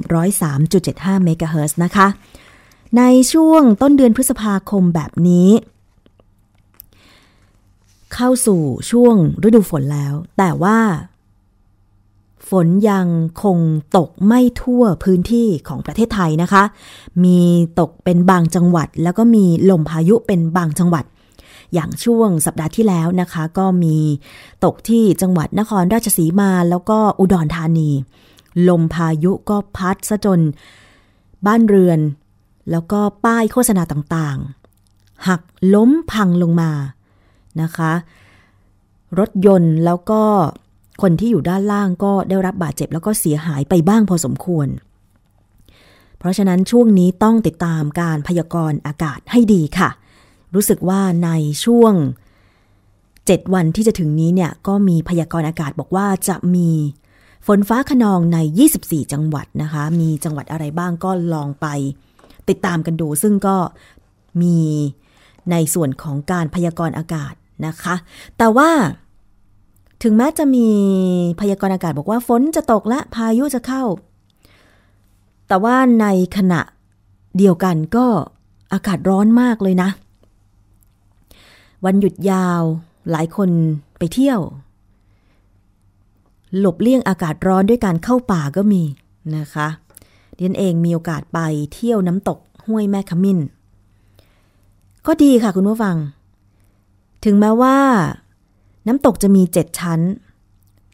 [0.59, 2.07] 103.75เมกะเฮิรตซ์นะคะ
[2.97, 3.03] ใน
[3.33, 5.49] ช่วงต้นเดือนพฤษภาคมแบบนี้
[8.17, 10.79] เข้าสู่ช่วงฤดูฝนแล้ว แต่ว่า
[12.49, 13.07] ฝนยัง
[13.43, 13.59] คง
[13.97, 16.63] ตกไม่ทั่วพื้นที่ของประเทศไทยนะคะ
[17.25, 17.41] มี
[17.81, 21.05] ตกเป็นบางจังหวัด แล้วก็มีลมพายุเป็นบางจังหวัด
[21.75, 23.97] อย่างช่วงสัปดาห์ที่แล้วนะคะ ก็มี
[24.65, 27.91] ตกที่จังหวัดนครราชสีมาแล้วก็อุดรธานี
[28.69, 30.41] ลมพายุก็พัดซะจน
[31.47, 32.01] บ้านเรือน
[32.71, 35.43] แล้วก็ป้ายโฆษณาต่างๆ หัก
[35.75, 36.71] ล้มพังลงมา
[37.63, 37.93] นะคะ
[39.19, 40.23] รถยนต์แล้วก็
[41.03, 44.69] คนที่อยู่ด้านล่างก็ได้รับบาดเจ็บแล้วก็เสียหายไปบ้างพอสมควร
[46.19, 49.91] เพราะฉะนั้นช่วงนี้ต้องติดตามการพยากรณ์อากาศให้ดีค่ะ
[50.55, 51.31] รู้สึกว่าใน
[51.65, 51.95] ช่วง
[52.49, 56.71] 7 วันที่จะถึงนี้เนี่ยก็มีพยากรณ์อากาศบอกว่าจะมี
[57.47, 58.39] ฝนฟ้าขนองใน
[58.77, 61.67] 24 จังหวัดนะคะ มีจังหวัดอะไรบ้างก็ลองไป
[62.49, 63.57] ติดตามกันดู ซึ่งก็
[64.43, 64.59] มี
[65.51, 67.35] ในส่วนของการพยากรณ์อากาศ
[67.67, 67.95] นะคะ
[68.39, 68.71] แต่ว่า
[70.03, 70.69] ถึงแม้จะมี
[71.41, 73.83] พยากรณ์อากาศบอกว่าฝนจะตกและพายุจะเข้า
[75.49, 76.61] แต่ว่าในขณะ
[77.37, 78.07] เดียวกันก็
[78.73, 79.91] อากาศร้อนมากเลยนะ
[81.85, 82.63] วันหยุดยาว
[83.11, 83.51] หลายคน
[83.99, 84.41] ไปเที่ยว
[86.59, 88.83] หลบเลี่ยงอากาศร้อนด้วยการเข้าป่าก็มี
[89.37, 89.69] นะคะ
[90.35, 91.39] เดียนเองมีโอกาสไป
[91.75, 93.39] เที่ยวน้ำตกห้วยแม่ขมิ้น
[95.07, 95.97] ก็ดีค่ะคุณผู้ฟัง
[97.27, 97.79] ถึงแม้ว่า
[98.87, 100.01] น้ำตกจะมีเจ็ดชั้น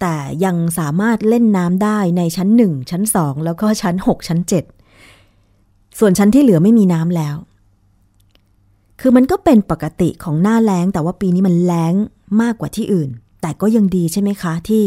[0.01, 4.64] แต่ยังสามารถเล่นน้ำได้ในชั้นหนึ่งชั้นสองแล้วก็ชั้นหกชั้นเจ็ด
[5.99, 7.37] ส่วนชั้นที่เหลือไม่มีน้ำแล้ว
[9.01, 11.95] คือมันก็เป็นปกติของหน้าแล้ง แต่ว่าปีนี้มันแล้ง
[12.43, 13.11] มากกว่าที่อื่น
[13.41, 14.85] แต่ก็ยังดีใช่ไหมคะที่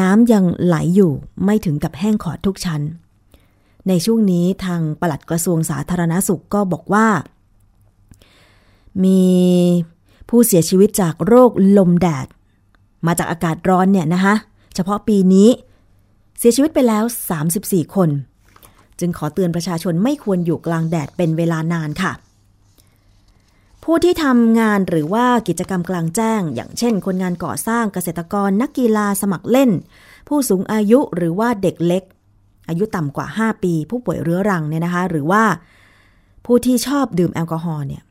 [0.00, 1.12] น้ำยังไหลอยู่
[1.44, 2.80] ไม่ถึงกับแห้งขอดทุกชั้น
[3.88, 7.06] ในช่วงนี้ทางปลัดกระทรวงสาธารณสุขก็บอกว่า
[9.04, 9.22] มี
[10.28, 12.26] ผู้เสียชีวิตจากโรคลมแดด
[13.06, 14.34] มาจากอากาศร้อนเนี่ยนะคะ
[14.74, 15.48] เฉพาะปีนี้
[16.38, 17.04] เสียชีวิตไปแล้ว
[17.48, 18.10] 34 คน
[19.00, 22.12] จึงขอเตือนประชาชนไม่ควรอยู่กลางแดดเป็นเวลานานค่ะ
[23.84, 29.70] ผู้ที่ทำงานหรือว่ากิจกรรมกลางแจ้ง อย่างเช่น คนงานก่อสร้างเกษตรกรนักกีฬาสมัครเล่น
[30.28, 32.02] ผู้สูงอายุหรือว่าเด็กเล็ก
[32.68, 35.42] อายุต่ำกว่า 5 ปี ผู้ป่วยเรื้อรังเนี่ยนะคะ หรือว่า
[36.46, 38.02] ผู้ที่ชอบดื่มแอลกอฮอล์เนี่ย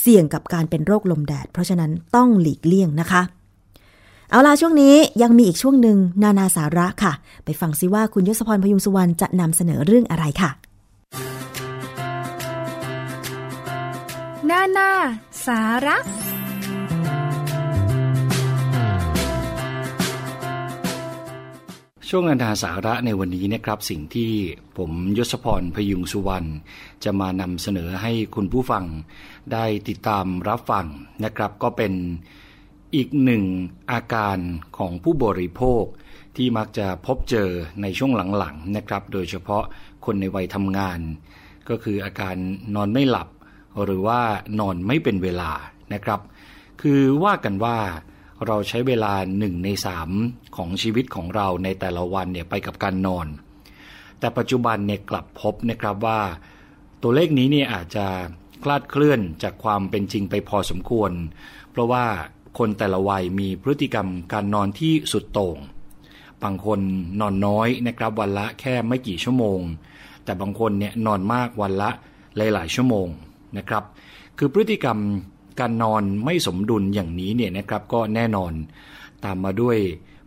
[0.00, 3.22] เสี่ยงกับการเป็นโรคลมแดด เพราะฉะนั้นต้องหลีกเลี่ยงนะคะ
[4.30, 7.12] เอาล่ะช่วงนี้ยังมีอีกช่วงหนึ่งนานาสาระค่ะ
[7.44, 10.50] ไปฟังซิว่าคุณยศพรพยุงสุวรรณจะนำเสนอเรื่องอะไรค่ะ
[14.50, 14.90] นานา
[15.46, 15.96] สาระ
[22.10, 24.32] ช่วงนานาสาระในวันนี้นะครับสิ่งที่
[24.76, 26.48] ผมยศพรพยุงสุวรรณ
[27.04, 28.84] จะมานำเสนอให้คุณผู้ฟัง
[29.52, 30.86] ได้ติดตามรับฟัง
[31.24, 31.92] นะครับ ก็เป็น
[32.94, 33.44] อีกหนึ่ง
[33.92, 34.38] อาการ
[34.78, 35.84] ของผู้บริโภค
[36.36, 37.48] ที่มักจะพบเจอ
[37.82, 39.64] ในช่วงหลังๆนะครับ โดยเฉพาะ
[40.04, 40.98] คนในวัยทำงาน
[41.68, 42.36] ก็คืออาการ
[42.74, 43.28] นอนไม่หลับ
[43.84, 44.20] หรือว่า
[44.60, 45.50] นอนไม่เป็นเวลา
[45.92, 46.20] นะครับ
[46.82, 47.78] คือว่ากันว่า
[48.46, 50.10] เราใช้เวลาหนึ่งในสาม
[50.56, 53.26] ของชีวิตของเราในแต่ละวันเนี่ยไปกับการนอน
[54.18, 56.20] แต่ปัจจุบันเนี่ยกลับพบนะครับว่า
[57.02, 58.06] ตัวเลขนี้เนี่ยอาจจะ
[58.62, 61.12] คลาดเคลื่อนจากความเป็นจริงไปพอสมควร
[61.70, 62.04] เพราะว่า
[62.58, 65.58] คนแต่ละวัยมีพฤติกรรมการนอนที่สุดโต่ง
[66.42, 66.80] บางคน
[67.20, 69.60] นอนน้อยนะครับวันละแค่ไม่กี่ชั่วโมง
[70.24, 71.90] แต่บางคนเนี่ยนอนมากวันละ
[72.36, 73.08] หลาย ๆ ชั่วโมง
[73.56, 73.84] นะครับ
[74.38, 74.98] คือพฤติกรรม
[75.60, 78.52] การนอนไม่สมดุลอย่างนี้เนี่ยนะครับก็แน่นอน
[79.24, 79.78] ตามมาด้วย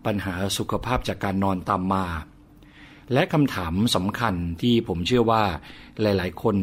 [0.05, 2.05] ปัญหาสุขภาพจากการนอนตามมา
[3.13, 5.43] และคำถามสำคัญที่ผมเชื่อว่า
[6.01, 6.57] หลาย ๆ คน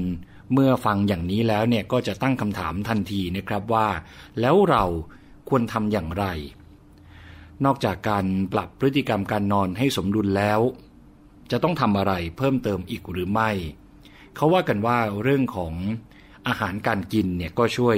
[0.53, 3.89] เมื่อฟังอย่างนี้แล้วเนี่ยก็จะตั้งคำถามทันทีนะครับว่า
[4.41, 4.85] แล้วเรา
[5.49, 6.27] ควรทำอย่างไร
[7.65, 10.61] นอกจากการปรับพฤติกรรมการนอนให้สมดุลแล้ว
[11.51, 13.51] จะต้องทำอะไรเพิ่มเติมอีกหรือไม่
[14.37, 15.73] เขาว่ากันว่าเรื่องของ
[16.49, 17.97] อาหารการกินเนี่ยก็ช่วย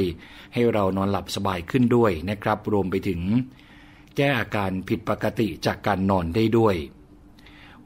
[0.55, 3.21] ให้เรานอนหลับสบายขึ้นด้วยนะครับ รวมไปถึง
[4.17, 6.75] แก้อาการผิดปกติจากการนอนได้ด้วย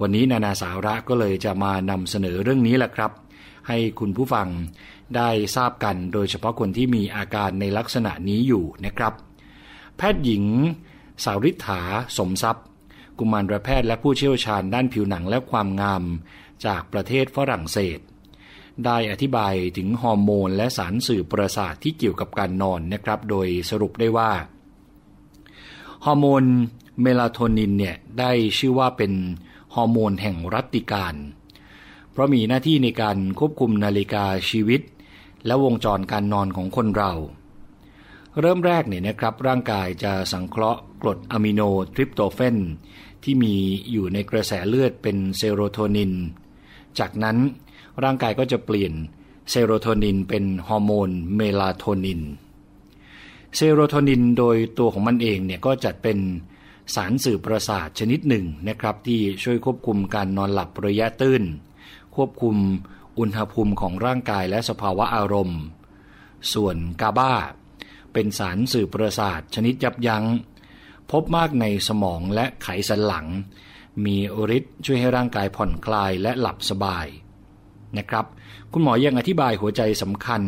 [0.01, 3.13] วันนี้นานาสาระก็เลยจะมานำเสนอเรื่องนี้แหละครับ
[3.69, 4.49] ให้คุณผู้ฟัง
[5.17, 9.15] ได้ทราบกันโดยเฉพาะคนที่มีอาการในลักษณะนี้อยู่นะครับ
[9.97, 10.45] แพทย์หญิง
[11.25, 11.83] สาวริษฐา
[12.19, 12.67] สมทรัพย์
[13.19, 16.03] กุมารแพทย์และผู้เชี่ยวชาญด้านผิวหนังและความงาม
[16.67, 17.99] จากประเทศฝรั่งเศส
[18.85, 24.31] ได้อธิบายถึงฮอร์โมนและสารสื่อประสาทที่เกี่ยวกับการนอนนะครับ โดยสรุปได้ว่า
[26.05, 26.45] ฮอร์โมน
[27.03, 29.13] เมลาโทนินเนี่ยได้ชื่อว่าเป็น
[29.75, 31.15] ฮอร์โมนแห่งรัตติการ
[32.11, 34.81] เพราะมีหน้าที่ในการควบคุมนาฬิกาชีวิต
[35.47, 37.13] และวงจรการนอนของคนเรา
[38.41, 41.61] เริ่มแรกเนี่ยนะครับร่างกายจะสังเคราะห์กรดอะมิโน
[41.95, 42.57] ทริปโตเฟน
[43.25, 43.55] ที่มี
[43.93, 46.13] อยู่ในกระแสเลือดเป็นเซโรโทนิน
[46.99, 47.37] จากนั้น
[48.05, 48.93] ร่างกายก็จะเปลี่ยน
[49.51, 52.21] เซโรโทนินเป็นฮอร์โมนเมลาโทนิน
[53.57, 56.19] เซโรโทนินโดยตัวของมันเองเนี่ยก็จัดเป็น
[56.95, 61.43] สารสื่อประสาทชนิดหนึ่งนะครับ ที่ช่วยควบคุมการนอนหลับระยะตื้น
[62.17, 62.57] ควบคุม
[63.19, 65.61] อุณหภูมิของร่างกายและสภาวะอารมณ์
[66.53, 67.35] ส่วนกาบา
[68.13, 70.25] เป็นสารสื่อประสาทชนิดยับยัง้ง
[71.11, 73.27] พบมากในสมองและไขสันหลัง
[74.05, 74.17] มี
[74.57, 77.07] ฤทธิ์ช่วยให้ร่างกายผ่อนคลายและหลับสบาย
[77.99, 78.25] นะครับ
[78.73, 80.43] คุณหมอยังอธิบายหัวใจสำคัญ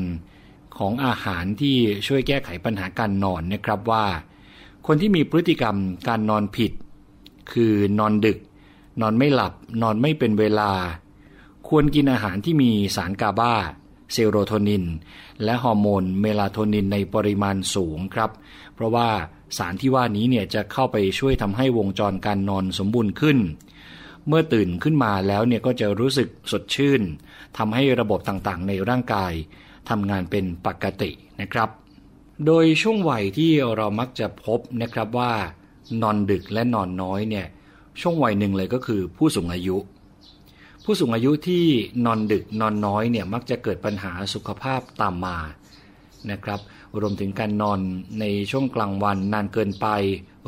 [0.78, 1.76] ของอาหารที่
[2.06, 4.04] ช่วยแก้ไขปัญหาการนอนนะครับว่า
[4.86, 5.76] คนที่มีพฤติกรรม
[6.08, 6.72] การนอนผิด
[7.52, 8.38] คือนอนดึก
[9.00, 10.70] นอนไม่หลับ นอนไม่เป็นเวลา
[11.68, 13.54] ควรกินอาหารที่มีสารกาบา
[14.12, 14.84] เซโรโทนิน
[15.44, 18.30] และฮอร์โมนเมลาโทนินในปริมาณสูงครับ
[18.74, 19.08] เพราะว่า
[19.58, 23.38] สารที่ว่านี้เนี่ยจะเข้าไปช่วยทำให้วงจรการนอนสมบูรณ์ขึ้น
[24.28, 27.02] เมื่อตื่นขึ้นมาแล้วเนี่ยก็จะรู้สึกสดชื่น
[27.58, 29.32] ทำให้ระบบต่างๆ ในร่างกาย
[29.90, 31.10] ทำงานเป็นปกติ
[31.40, 31.68] นะครับ
[32.46, 35.32] โดยช่วงวัยที่เรามักจะพบนะครับว่า
[36.02, 37.46] นอนดึกและนอนน้อยเนี่ย
[38.00, 39.76] ช่วงวัยหนึ่งเลยก็คือผู้สูงอายุ
[40.84, 41.64] ผู้สูงอายุที่
[42.06, 45.38] นอนดึกนอนน้อยเนี่ยมักจะเกิดปัญหาสุขภาพตามมา
[46.30, 46.60] นะครับ
[47.00, 47.80] รวมถึงการนอน
[48.20, 49.86] ในช่วงกลางวันนานเกินไป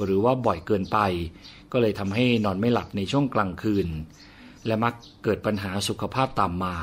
[0.02, 0.98] หรือว่าบ่อยเกินไป
[1.74, 3.88] ก็เลยทำให้นอนไม่หลับในช่วงกลางคืน
[4.66, 4.94] และมัก
[5.24, 6.76] เกิดปัญหาสุขภาพตามมา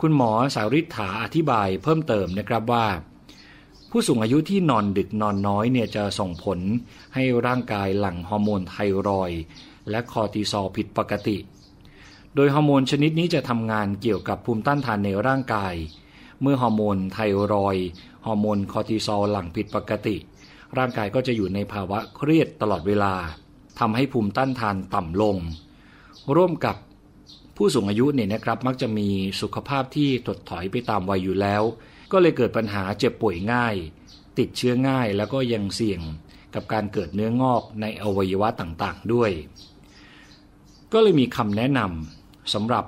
[0.00, 2.86] คุณหมอสาริษฐาอธิบายเพิ่มเติมนะครับว่า
[3.90, 6.58] ผู้สูงอายุที่นอนดึกนอนน้อยเนี่ยจะส่งผล
[7.14, 8.76] ให้ร่างกายหลั่งฮอร์โมนไท
[9.08, 9.30] รอยด์
[9.90, 11.36] และคอร์ติซอลผิดปกติ
[12.34, 15.74] โดยฮอร์โมนชนิดนี้จะทำงานเกี่ยวกับภูมิต้านทานในร่างกาย
[16.42, 17.18] เมื่อฮอร์โมนไท
[17.52, 17.76] รอยด์
[18.26, 20.16] ฮอร์โมนคอร์ติซอลหลั่งผิดปกติ
[20.78, 23.14] ร่างกายก็จะอยู่ในภาวะเครียดตลอดเวลา
[23.78, 25.36] ทำให้ภูมิต้านทานต่ำลง
[26.36, 26.76] ร่วมกับ
[27.56, 29.08] ผู้สูงอายุเนี่ยนะครับมักจะมี
[29.40, 31.62] สุขภาพที่ถดถอยไปตามวัยอยู่แล้ว
[32.12, 33.74] ก็เลยเกิดปัญหาเจ็บป่วยง่าย
[34.38, 36.00] ติดเชื้อง่ายแล้วก็ยังเสี่ยง
[36.54, 39.30] กับการเกิดเนื้องอกในอวัยวะต่างๆด้วย
[40.92, 42.84] ก็เลยมีคำแนะนำสำหรับ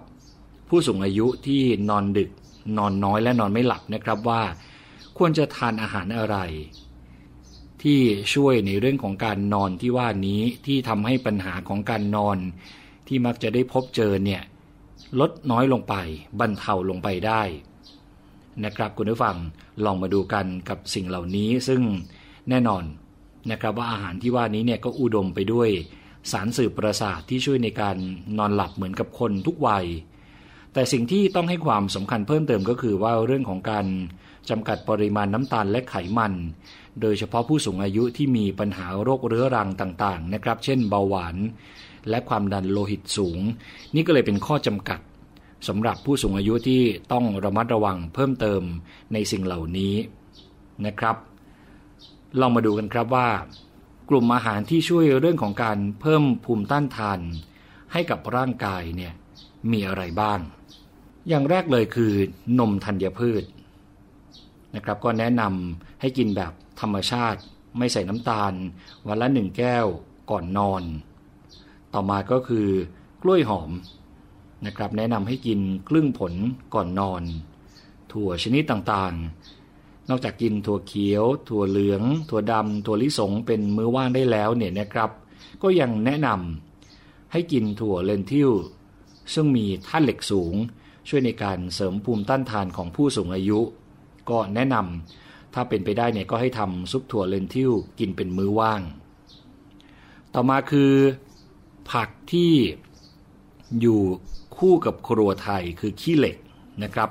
[0.69, 2.31] ผู้สูงอายุที่นอนดึก
[2.79, 4.43] นอนน้อยและนอนไม่หลับนะครับว่า
[5.19, 6.37] ควรจะทานอาหารอะไร
[7.83, 8.01] ที่
[8.35, 12.39] ช่วยในเรื่องของการนอนที่ว่านี้ที่ทำให้ปัญหาของการนอน
[13.09, 14.43] ที่มักจะได้พบเจอเนี่ย
[15.21, 15.95] ลดน้อยลงไป
[16.41, 17.43] บรรเทาลงไปได้
[18.65, 19.37] นะครับคุณผู้ฟัง
[19.85, 21.81] ลองมาดูกันกับสิ่งเหล่านี้ซึ่ง
[22.49, 22.85] แน่นอน
[23.51, 25.69] นะครับว่าอาหารที่ว่านี้เนี่ยก็อุดมไปด้วย
[26.33, 27.97] สารสื่อประสาทที่ช่วยในการ
[28.39, 29.87] นอนหลับเหมือนกับคนทุกวัย
[30.73, 33.87] แต่สิ่งที่ต้องให้ความสำคัญเพิ่มเติมก็คือว่าเรื่องของการ
[34.51, 36.33] จำกัดปริมาณน้ำตาลและไขมัน
[37.01, 41.37] โดยเฉพาะผู้สูงอายุที่มีปัญหาโรคเรื้อรังต่างๆ นะครับ เช่นเบาหวาน
[42.09, 43.41] และความดันโลหิตสูง
[43.95, 45.01] นี่ก็เลยเป็นข้อจำกัด
[45.69, 46.83] สำหรับผู้สูงอายุที่
[47.13, 48.63] ต้องระมัดระวังเพิ่มเติม
[49.13, 49.95] ในสิ่งเหล่านี้
[50.87, 51.17] นะครับ
[52.41, 53.29] ลองมาดูกันครับว่า
[54.09, 57.21] กลุ่มอาหารที่ช่วยเรื่องของการเพิ่มภูมิต้านทาน
[57.93, 59.13] ให้กับร่างกายเนี่ย
[59.73, 60.41] มีอะไรบ้าง
[61.29, 62.13] อย่างแรกเลยคือ
[62.59, 63.45] นมธัญพืช
[64.75, 67.41] นะครับ ก็แนะนำให้กินแบบธรรมชาติ
[67.79, 68.53] ไม่ใส่น้ำตาล
[69.07, 69.87] วันละหนึ่งแก้ว
[70.31, 70.83] ก่อนนอน
[71.95, 72.69] ต่อมาก็คือ
[73.23, 73.71] กล้วยหอม
[74.67, 76.33] นะครับแนะนำให้กินครึ่งผล
[76.75, 77.23] ก่อนนอน
[78.13, 85.11] ถั่วชนิดต่างๆ นอกจากกินถั่วเขียว ถั่วเหลือง ถั่วดำถั่วลิสงเป็นมื้อว่างได้แล้วเนี่ยนะครับ
[85.63, 88.51] ก็ยังแนะนำให้กินถั่วเลนทิล
[89.35, 90.55] ซึ่งมีธาตุเหล็กสูง
[91.09, 93.61] ช่วยในการเสริมภูมิต้านทานของผู้สูงอายุ
[94.31, 98.81] ก็แนะนำถ้าเป็นไปได้เนี่ยก็ให้ทำซุปถั่วเลนทิลกินเป็นมื้อว่าง
[100.35, 100.93] ต่อมาคือ
[101.91, 102.53] ผักที่
[103.81, 104.01] อยู่
[104.57, 106.37] คู่กับครัวไทยคือขี้เหล็ก
[106.83, 107.09] นะครับ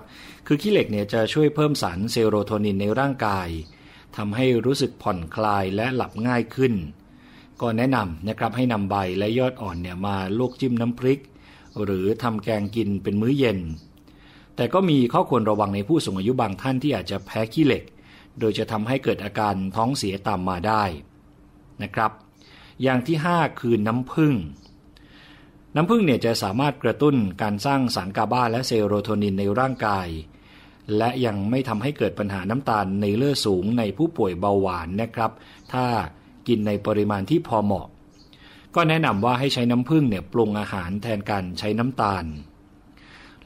[0.48, 3.48] คือขี้เหล็กเนี่ยจะช่วยเพิ่มสารเซโรโทนินในร่างกาย
[4.18, 6.74] ทำให้รู้สึกผ่อนคลายและหลับง่ายขึ้น
[7.62, 11.22] ก็แนะนำนะครับให้นำใบและยอดอ่อนเนี่ยมาลวกจิ้มน้ำพริก
[11.84, 13.60] หรือทำแกงกินเป็นมื้อเย็น
[14.58, 17.84] แต่ก็มีข้อควรระวังในผู้สูงอายุบางท่านที่อาจจะแพ้ขี้เหล็ก
[18.40, 20.84] โดยจะทำให้เกิดอาการท้องเสียตามมาได้
[21.84, 22.12] นะครับ
[22.84, 24.34] อย่างที่ 5 คือน้ำผึ้ง
[25.76, 30.08] น้ำผึ้งเนี่ยจะสามารถกระตุ้นการสร้างสารกาบาและเซโรโทนินในร่างกาย
[30.98, 35.32] และยังไม่ทำให้เกิดปัญหาน้ำตาลในเลือดสูงในผู้ป่วยเบาหวานนะครับ
[35.74, 35.86] ถ้า
[36.48, 37.88] กินในปริมาณที่พอเหมาะ
[38.76, 42.26] ก็แนะนำว่าให้ใช้น้ำผึ้งเนี่ยปรุงอาหารแทนการใช้น้ำตาล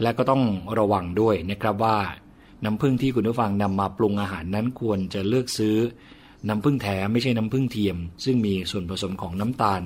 [0.01, 0.43] และก็ต้อง
[0.79, 1.97] ระวังด้วยนะครับว่า
[2.63, 5.77] น้ำผึ้งที่คุณผู้ฟังนำมาปรุงอาหารนั้นควรจะเลือกซื้อ
[6.47, 9.81] น้ำผึ้งแท้ไม่ใช่น้ำผึ้งเทียม ซึ่งมีส่วนผสมของน้ำตาล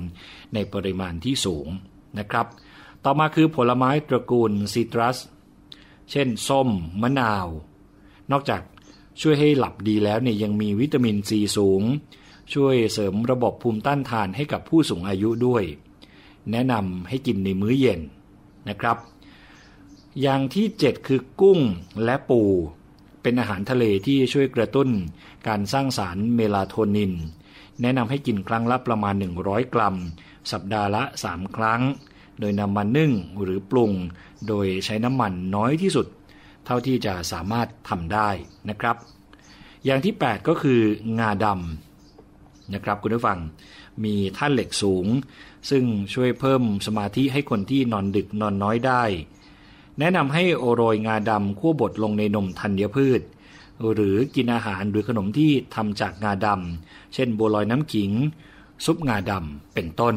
[0.54, 1.66] ในปริมาณที่สูง
[2.18, 2.46] นะครับ
[3.04, 5.16] ต่อมาคือผลไม้ตระกูลซิตรัส
[6.10, 6.68] เช่น ส้ม
[7.02, 7.46] มะนาว
[8.32, 8.62] นอกจาก
[9.20, 11.82] ช่วยให้หลับดีแล้วเนี่ยยังมีวิตามินซีสูง
[12.54, 15.64] ช่วยเสริมระบบภูมิต้านทานให้กับผู้สูงอายุด้วย
[16.52, 18.00] แนะนำให้กินในมื้อเย็น
[18.68, 18.96] นะครับ
[20.22, 21.60] อย่างที่7คือกุ้ง
[22.04, 22.42] และปู
[23.22, 24.88] เป็นอาหารทะเลที่ช่วยกระตุ้น
[25.48, 27.12] การสร้างสารเมลาโทนิน
[27.82, 29.14] แนะนำให้กินครั้งละประมาณ
[29.44, 29.96] 100 กรัม
[30.52, 31.82] สัปดาห์ละ 3 ครั้ง
[32.40, 33.12] โดยนำมานึ่ง
[33.42, 33.92] หรือปรุง
[34.48, 36.06] โดยใช้น้ำมันน้อยที่สุด
[36.64, 38.28] เท่าที่จะสามารถทำได้
[38.68, 38.96] นะครับ
[39.84, 40.80] อย่างที่ 8 ก็คือ
[41.18, 43.38] งาดำนะครับคุณผู้ฟัง
[44.04, 45.06] มีท่านเหล็กสูง
[45.70, 49.04] ซึ่งช่วยเพิ่มสมาธิให้คนที่นอนดึกนอนน้อยได้
[49.98, 53.20] แนะนำให้โอโรยงาดำคั่วบดลงในนมธัญพืช
[53.94, 58.10] หรือกินอาหารหรือขนมที่ทำจากงาดำเช่นบัวลอยน้ำขิง
[58.84, 60.16] ซุปงาดำเป็นต้น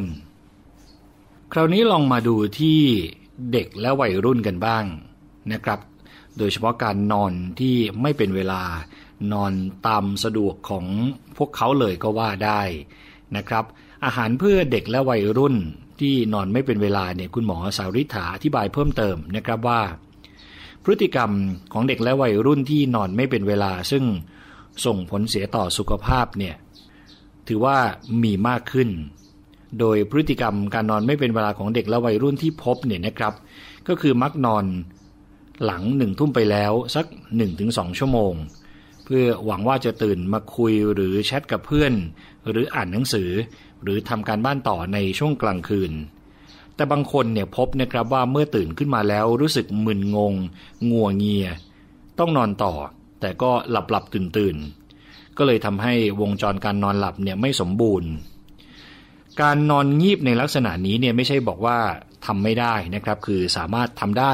[1.53, 2.79] คราวนี้ลองมาดูที่
[3.51, 4.83] เด็กและวัยรุ่นกันบ้าง
[5.51, 5.79] นะครับ
[6.37, 8.61] โดยเฉพาะการนอนที่ไม่เป็นเวลา
[9.33, 9.53] นอน
[9.87, 10.85] ตามสะดวกของ
[11.37, 12.61] พวกเขาเลยก็ว่าได้
[13.35, 13.65] นะครับ
[14.05, 15.55] อาหารเพื่อเด็กและวัยรุ่น
[16.01, 19.81] ที่นอนไม่เป็นเวลาเนี่ยคุณหมอสาริฐาอธิบายเพิ่มเติมนะครับว่า
[20.83, 21.31] พฤติกรรม
[21.73, 24.03] ของเด็กและวัยรุ่นที่นอนไม่เป็นเวลา ซึ่ง
[24.85, 26.55] ส่งผลเสียต่อสุขภาพเนี่ย
[27.47, 27.77] ถือว่า
[28.23, 28.89] มีมากขึ้น
[29.79, 33.33] โดยพฤติกรรมการนอนไม่เป็นเวลาของเด็กและวัยรุ่นที่พบเนี่ยนะครับ
[33.87, 34.65] ก็คือมักนอน
[35.65, 37.05] หลังหนึ่งทุ่มไปแล้วสัก
[37.51, 38.33] 1-2 ชั่วโมง
[39.05, 41.93] เพื่อหวังว่าจะตื่นมาคุยหรือแชทกับเพื่อน
[42.49, 43.29] หรืออ่านหนังสือ
[43.83, 45.91] หรือทำการบ้านต่อในช่วงกลางคืน
[46.75, 50.33] แต่บางคนเนี่ยพบนะครับว่าเมื่อตื่นขึ้นมาแล้วรู้สึกมึนงง
[50.89, 51.47] งัวเงีย
[52.19, 52.73] ต้องนอนต่อ
[53.19, 54.55] แต่ก็หลับหลับตื่นตื่น
[55.37, 58.09] ก็เลยทำให้วงจรการนอนหลับเนี่ยไม่สมบูรณ์
[59.41, 61.77] การนอนงีบในลักษณะนี้เนี่ยไม่ใช่บอกว่า
[62.25, 64.33] ทำไม่ได้นะครับ คือสามารถทำได้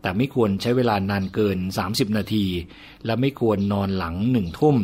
[0.00, 2.46] แต่ไม่ควรใช้เวลานานเกิน 30 นาที
[3.04, 4.76] และไม่ควรนอนหลังหนึ่งทุ่ม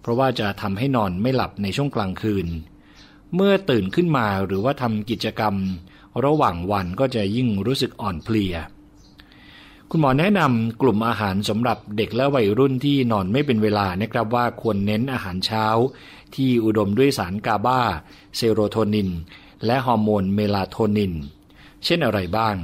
[0.00, 2.46] เพราะว่าจะทำให้นอนไม่หลับในช่วงกลางคืน
[3.34, 5.54] เมื่อตื่นขึ้นมาหรือว่าทำกิจกรรม
[6.24, 8.54] ระหว่างวันก็จะยิ่งรู้สึกอ่อนเพลีย
[9.90, 15.66] คุณหมอแนะนำกลุ่มอาหารสำหรับเด็กและวัยรุ่นที่นอนไม่เป็นเวลานะครับว่าควรเน้นอาหารเช้า
[16.34, 17.80] ที่อุดมด้วยสารกาบา
[18.36, 19.08] เซโรโทนิน
[19.66, 21.12] และฮอร์โมนเมลาโทนิน
[21.84, 22.54] เช่นอะไรบ้าง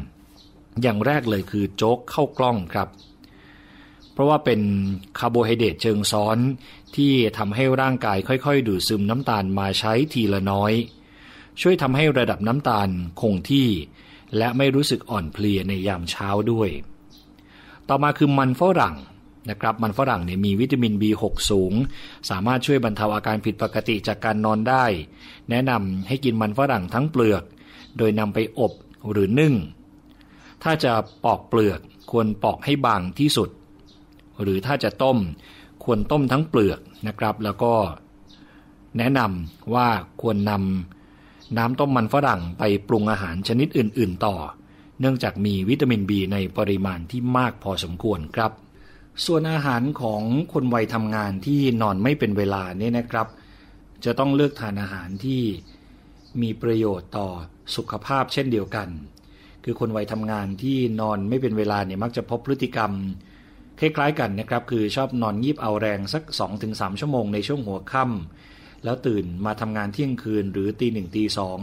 [0.83, 2.89] อย่างแรกเลยคือโจ๊กข้าวกล้องครับ
[4.12, 4.61] เพราะว่าเป็น
[5.19, 6.39] คาร์โบไฮเดรตเชิงซ้อน
[6.97, 10.72] ที่ทำให้ร่างกายค่อยๆ ดูดซึมน้ำตาลมาใช้ทีละน้อย
[11.61, 12.89] ช่วยทำให้ระดับน้ำตาล
[13.20, 13.68] คงที่
[14.36, 16.70] และไม่รู้สึกอ่อนเพลียในยามเช้าด้วย
[17.89, 18.97] ต่อมาคือมันฝรั่ง
[19.51, 21.72] นะครับมันฝรั่งเนี่ยมีวิตามิน B6 สูง
[22.30, 24.84] สามารถช่วยบรรเทาอาการผิดปกติจากการนอนได้
[25.51, 27.43] แนะนำให้กินมันฝรั่งทั้งเปลือก
[27.99, 28.72] โดยนำไปอบ
[29.11, 29.55] หรือนึ่ง
[30.62, 30.93] ถ้าจะ
[31.24, 31.80] ปอกเปลือก
[32.11, 33.51] ควรปอกให้บางที่สุด
[34.43, 35.18] หรือถ้าจะต้ม
[35.85, 37.74] ควรต้มทั้งเปลือกนะครับ แล้วก็
[38.99, 39.89] แนะนำว่า
[40.22, 44.37] ควรนำน้ำต้มมันฝรั่งไปปรุงอาหารชนิดอื่น ๆ ต่อ
[45.01, 48.53] เนื่องจากมีวิตามินบีในปริมาณที่มากพอสมควรครับ
[49.26, 50.22] ส่วนอาหารของ
[50.53, 53.29] คนวัยทำงานที่นอนไม่เป็นเวลาเนี่ยนะครับ
[54.05, 55.41] จะต้องเลือกทานอาหารที่
[56.43, 57.29] มีประโยชน์ต่อ
[57.76, 58.89] สุขภาพเช่นเดียวกัน
[59.64, 62.93] คือคนวัยทำงานที่นอนไม่เป็นเวลาเนี่ยมักจะพบพฤติกรรม
[63.81, 66.22] คล้ายๆกันนะครับคือชอบนอนยีบเอาแรงสัก
[66.61, 71.61] 2-3 ชั่วโมงในช่วงหัวค่ำแล้วตื่นมาทำงานเที่ยงคืนหรือตีหนึ่งตีสอง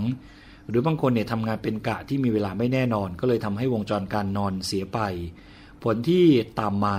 [0.68, 5.00] หรือบางคนเนี่ยทำงานเป็นกะที่มีเวลาไม่แน่นอน ก็เลยทำให้วงจรการนอนเสียไป
[5.84, 6.26] ผลที่
[6.60, 6.98] ตามมา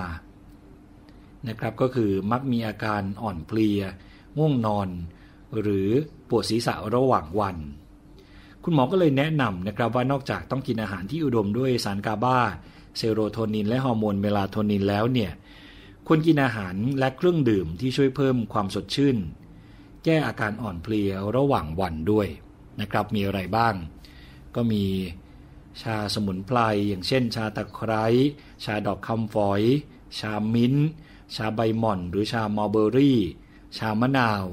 [1.49, 3.81] นะครับก็คือมักมีอาการอ่อนเพลีย
[4.39, 4.89] ง่วงนอน
[5.61, 5.89] หรือ
[6.29, 7.57] ปวดศีรษะระหว่างวัน
[8.62, 12.39] คุณหมอก็เลยแนะนำนะครับว่านอกจากต้องกินอาหารที่อุดมด้วยสารกาบา
[12.97, 15.32] เซโรโทนินและฮอร์โมนเมลาโทนินแล้วเนี่ย
[16.07, 19.16] ควรกินอาหารและเครื่องดื่มที่ช่วยเพิ่มความสดชื่น
[20.05, 22.28] แก้อาการอ่อนเพลียระหว่างวันด้วย
[22.80, 23.74] นะครับมีอะไรบ้าง
[24.55, 24.84] ก็มี
[25.82, 28.05] ชาสมุนไพรอย่างเช่น ชาตะไคร้
[28.64, 29.62] ชาดอกคำฝอย
[30.18, 30.74] ชามิ้น
[31.36, 33.18] ชาใบหม่อน หรือชามอเบอรี่
[33.78, 34.44] ชามะนาว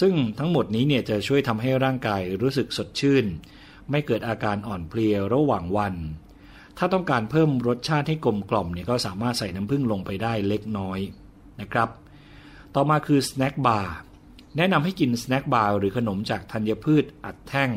[0.00, 3.26] ซึ่งทั้งหมดนี้เนี่ยจะช่วยทำให้ร่างกายรู้สึกสดชื่น
[3.90, 5.94] ไม่เกิดอาการอ่อนเพลียระหว่างวัน
[6.78, 10.98] ถ้าต้องการเพิ่มรสชาติให้กลมกล่อมเนี่ยก็สามารถใส่น้ำผึ้งลงไปได้เล็กน้อย
[11.60, 11.88] นะครับ
[12.74, 13.96] ต่อมาคือ snack bar
[14.56, 17.70] แนะนำให้กิน snack bar หรือขนมจากธัญพืชอัดแท่ง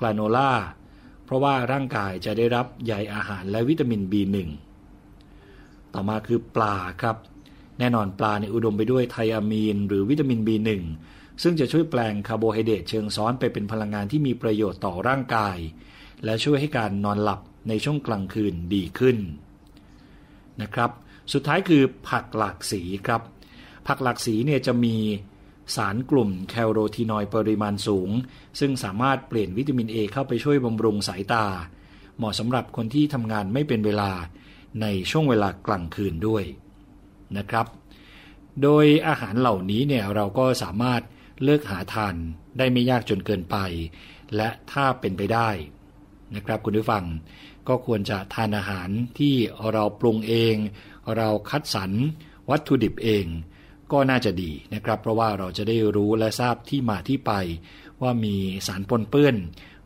[0.00, 0.52] กลาโนล่า
[1.24, 4.36] เพราะว่าร่างกายจะได้รับใยอาหารและวิตามิน B1
[5.94, 7.16] ต่อมาคือปลาครับ
[7.78, 10.70] แน่นอนปลาเนี่ยอุดมไปด้วยไทอะมีน หรือวิตามิน B1
[11.42, 15.56] ซึ่งจะช่วยแปลงคาร์โบไฮเดรตเชิงซ้อนไปเป็นพลังงานที่มีประโยชน์ต่อร่างกาย
[16.24, 19.16] และช่วยให้การนอนหลับ ในช่วงกลางคืนดีขึ้น
[20.62, 20.90] นะครับ
[21.32, 23.22] สุดท้ายคือผักหลากสีครับ
[23.86, 24.96] ผักหลากสีเนี่ยจะมี
[25.76, 28.10] สารกลุ่มแคลโรทีนอยด์ปริมาณสูง
[28.60, 31.44] ซึ่งสามารถเปลี่ยนวิตามิน A เข้าไปช่วยบำรุงสายตา
[32.16, 34.10] เหมาะสำหรับคนที่ทำงานไม่เป็นเวลา
[34.82, 36.44] ในช่วงเวลากลางคืนด้วย
[37.38, 37.66] นะครับ
[38.62, 41.02] โดยอาหารเหล่านี้เนี่ยเราก็สามารถ
[41.42, 42.14] เลือกหาทาน
[42.58, 43.56] ได้ไม่ยากจนเกินไป
[44.36, 45.50] และถ้าเป็นไปได้
[46.34, 47.04] นะครับคุณผู้ฟัง
[47.68, 48.88] ก็ควรจะทานอาหาร
[49.18, 49.34] ที่
[49.72, 50.56] เราปรุงเอง
[51.16, 51.90] เราคัดสรร
[52.50, 53.26] วัตถุดิบเอง
[53.92, 57.32] ก็น่าจะดีนะครับ เพราะว่าเราจะได้รู้และทราบที่มาที่ไป
[58.02, 58.36] ว่ามี
[58.66, 59.36] สารปนเปื้อน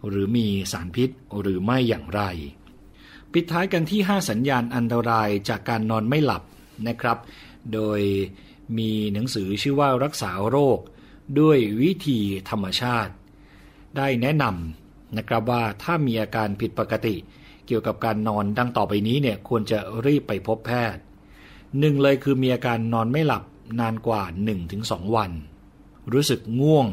[0.09, 1.11] หรือมีสารพิษ
[1.41, 2.23] หรือไม่อย่างไร
[3.33, 6.43] ปิดท้ายกันที่ 5 สัญญาณอันตรายจากการนอนไม่หลับ
[6.89, 7.19] นะครับ
[7.75, 8.01] โดย
[8.79, 10.79] มีหนังสือชื่อว่ารักษาโรค
[11.41, 12.21] ด้วยวิธี
[12.51, 13.13] ธรรมชาติ
[13.97, 17.15] ได้แนะนำนะครับว่าถ้ามีอาการผิดปกติ
[17.71, 21.03] เกี่ยวกับการนอนดังต่อไปนี้เนี่ยควรจะรีบไปพบแพทย์
[21.79, 23.43] หนึ่งเลยคือมีอาการนอนไม่หลับ
[23.81, 24.23] นานกว่า
[24.69, 25.31] 1-2 วัน
[26.13, 26.89] รู้สึกง่วง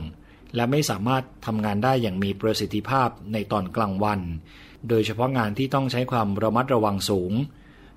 [0.56, 4.20] และไม่สามารถทำงานได้อย่างมีประสิทธิภาพในตอนกลางวัน
[4.90, 7.32] โดยเฉพาะงานที่ต้องใช้ความระมัดระวังสูง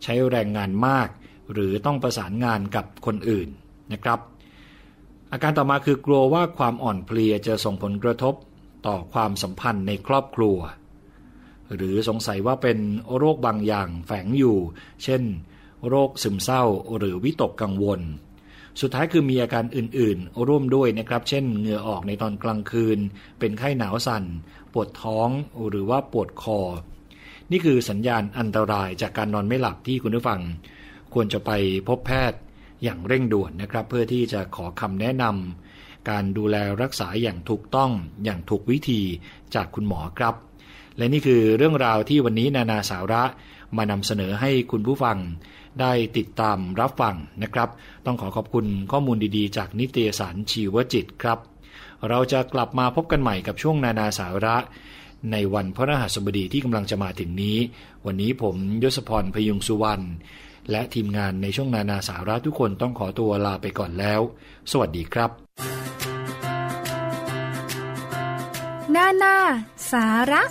[0.03, 1.09] ใช้แรงงานมาก
[1.53, 3.49] หรือต้องประสานงานกับคนอื่น
[3.93, 4.21] นะครับ
[5.33, 8.35] อาการต่อมาคือกลัวว่าความอ่อนเพลียจะส่งผลกระทบ
[8.87, 10.59] ต่อความสัมพันธ์ในครอบครัว
[11.77, 12.79] หรือสงสัยว่าเป็น
[13.17, 14.59] โรคบางอย่างแฝงอยู่
[15.05, 15.23] เช่น
[15.89, 16.63] โรคซึมเศร้า
[16.97, 18.01] หรือวิตกกังวล
[18.81, 22.99] สุดท้ายคือมีอาการอื่นๆ ร่วมด้วยนะครับ เช่น เหงื่อออกในตอนกลางคืน
[23.39, 24.25] เป็นไข้หนาวสัน่น
[24.73, 25.29] ปวดท้อง
[25.69, 26.61] หรือว่าปวดคอ
[27.51, 30.41] นี่คือสัญญาณอันตรายจากการนอนไม่หลับที่คุณผู้ฟัง
[31.15, 31.51] ควรจะไป
[31.89, 32.41] พบแพทย์
[32.83, 37.91] อย่างเร่งด่วนนะครับ เพื่อที่จะขอคำแนะนำการดูแลรักษาอย่างถูกต้อง
[38.25, 39.01] อย่างถูกวิธี
[39.55, 40.35] จากคุณหมอครับ
[41.01, 43.23] และนี่คือเรื่องราวที่วันนี้นานาสาระ
[43.77, 45.19] มานำเสนอให้คุณผู้ฟัง
[45.81, 47.69] ได้ติดตามรับฟังนะครับ
[48.07, 51.39] ต้องขอขอบคุณข้อมูลดีๆ จากนิตยสารชีวจิตครับ
[52.09, 54.57] เราจะกลับมาพบกันใหม่กับช่วงนานาสาระ
[55.33, 57.59] ในวันพระรหัสบดีที่กำลังจะมาถึงนี้
[58.07, 60.05] วันนี้ผมยศพรพยุงสุวรรณ
[60.71, 64.21] และทีมงานในช่วงนานาสาระทุกคนต้องขอตัวลาไปก่อนแล้ว
[64.71, 65.31] สวัสดีครับ
[68.97, 69.37] นานา
[69.93, 70.43] สาระ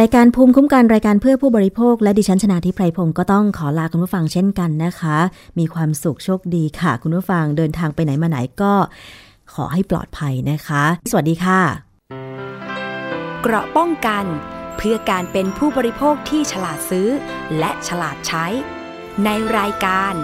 [0.00, 5.16] รายการภูมิคุ้มกันรายการเพื่อผู้บริโภค และดิฉันชนาทิพไพรพงศ์ก็ต้องขอลาคุณผู้ฟังเช่นกันนะคะ
[5.58, 8.72] มีความสุขโชคดีค่ะ คุณผู้ฟังเดินทางไปไหนมาไหนก็
[9.54, 11.60] ขอให้ปลอดภัยนะคะ สวัสดีค่ะ
[13.42, 14.24] เกราะป้องกัน
[14.76, 17.08] เพื่อการเป็นผู้บริโภคที่ฉลาดซื้อ
[17.58, 18.46] และฉลาดใช้
[19.24, 19.28] ใน
[19.58, 20.14] รายการ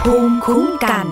[0.00, 1.08] ภูมิคุ้มกัน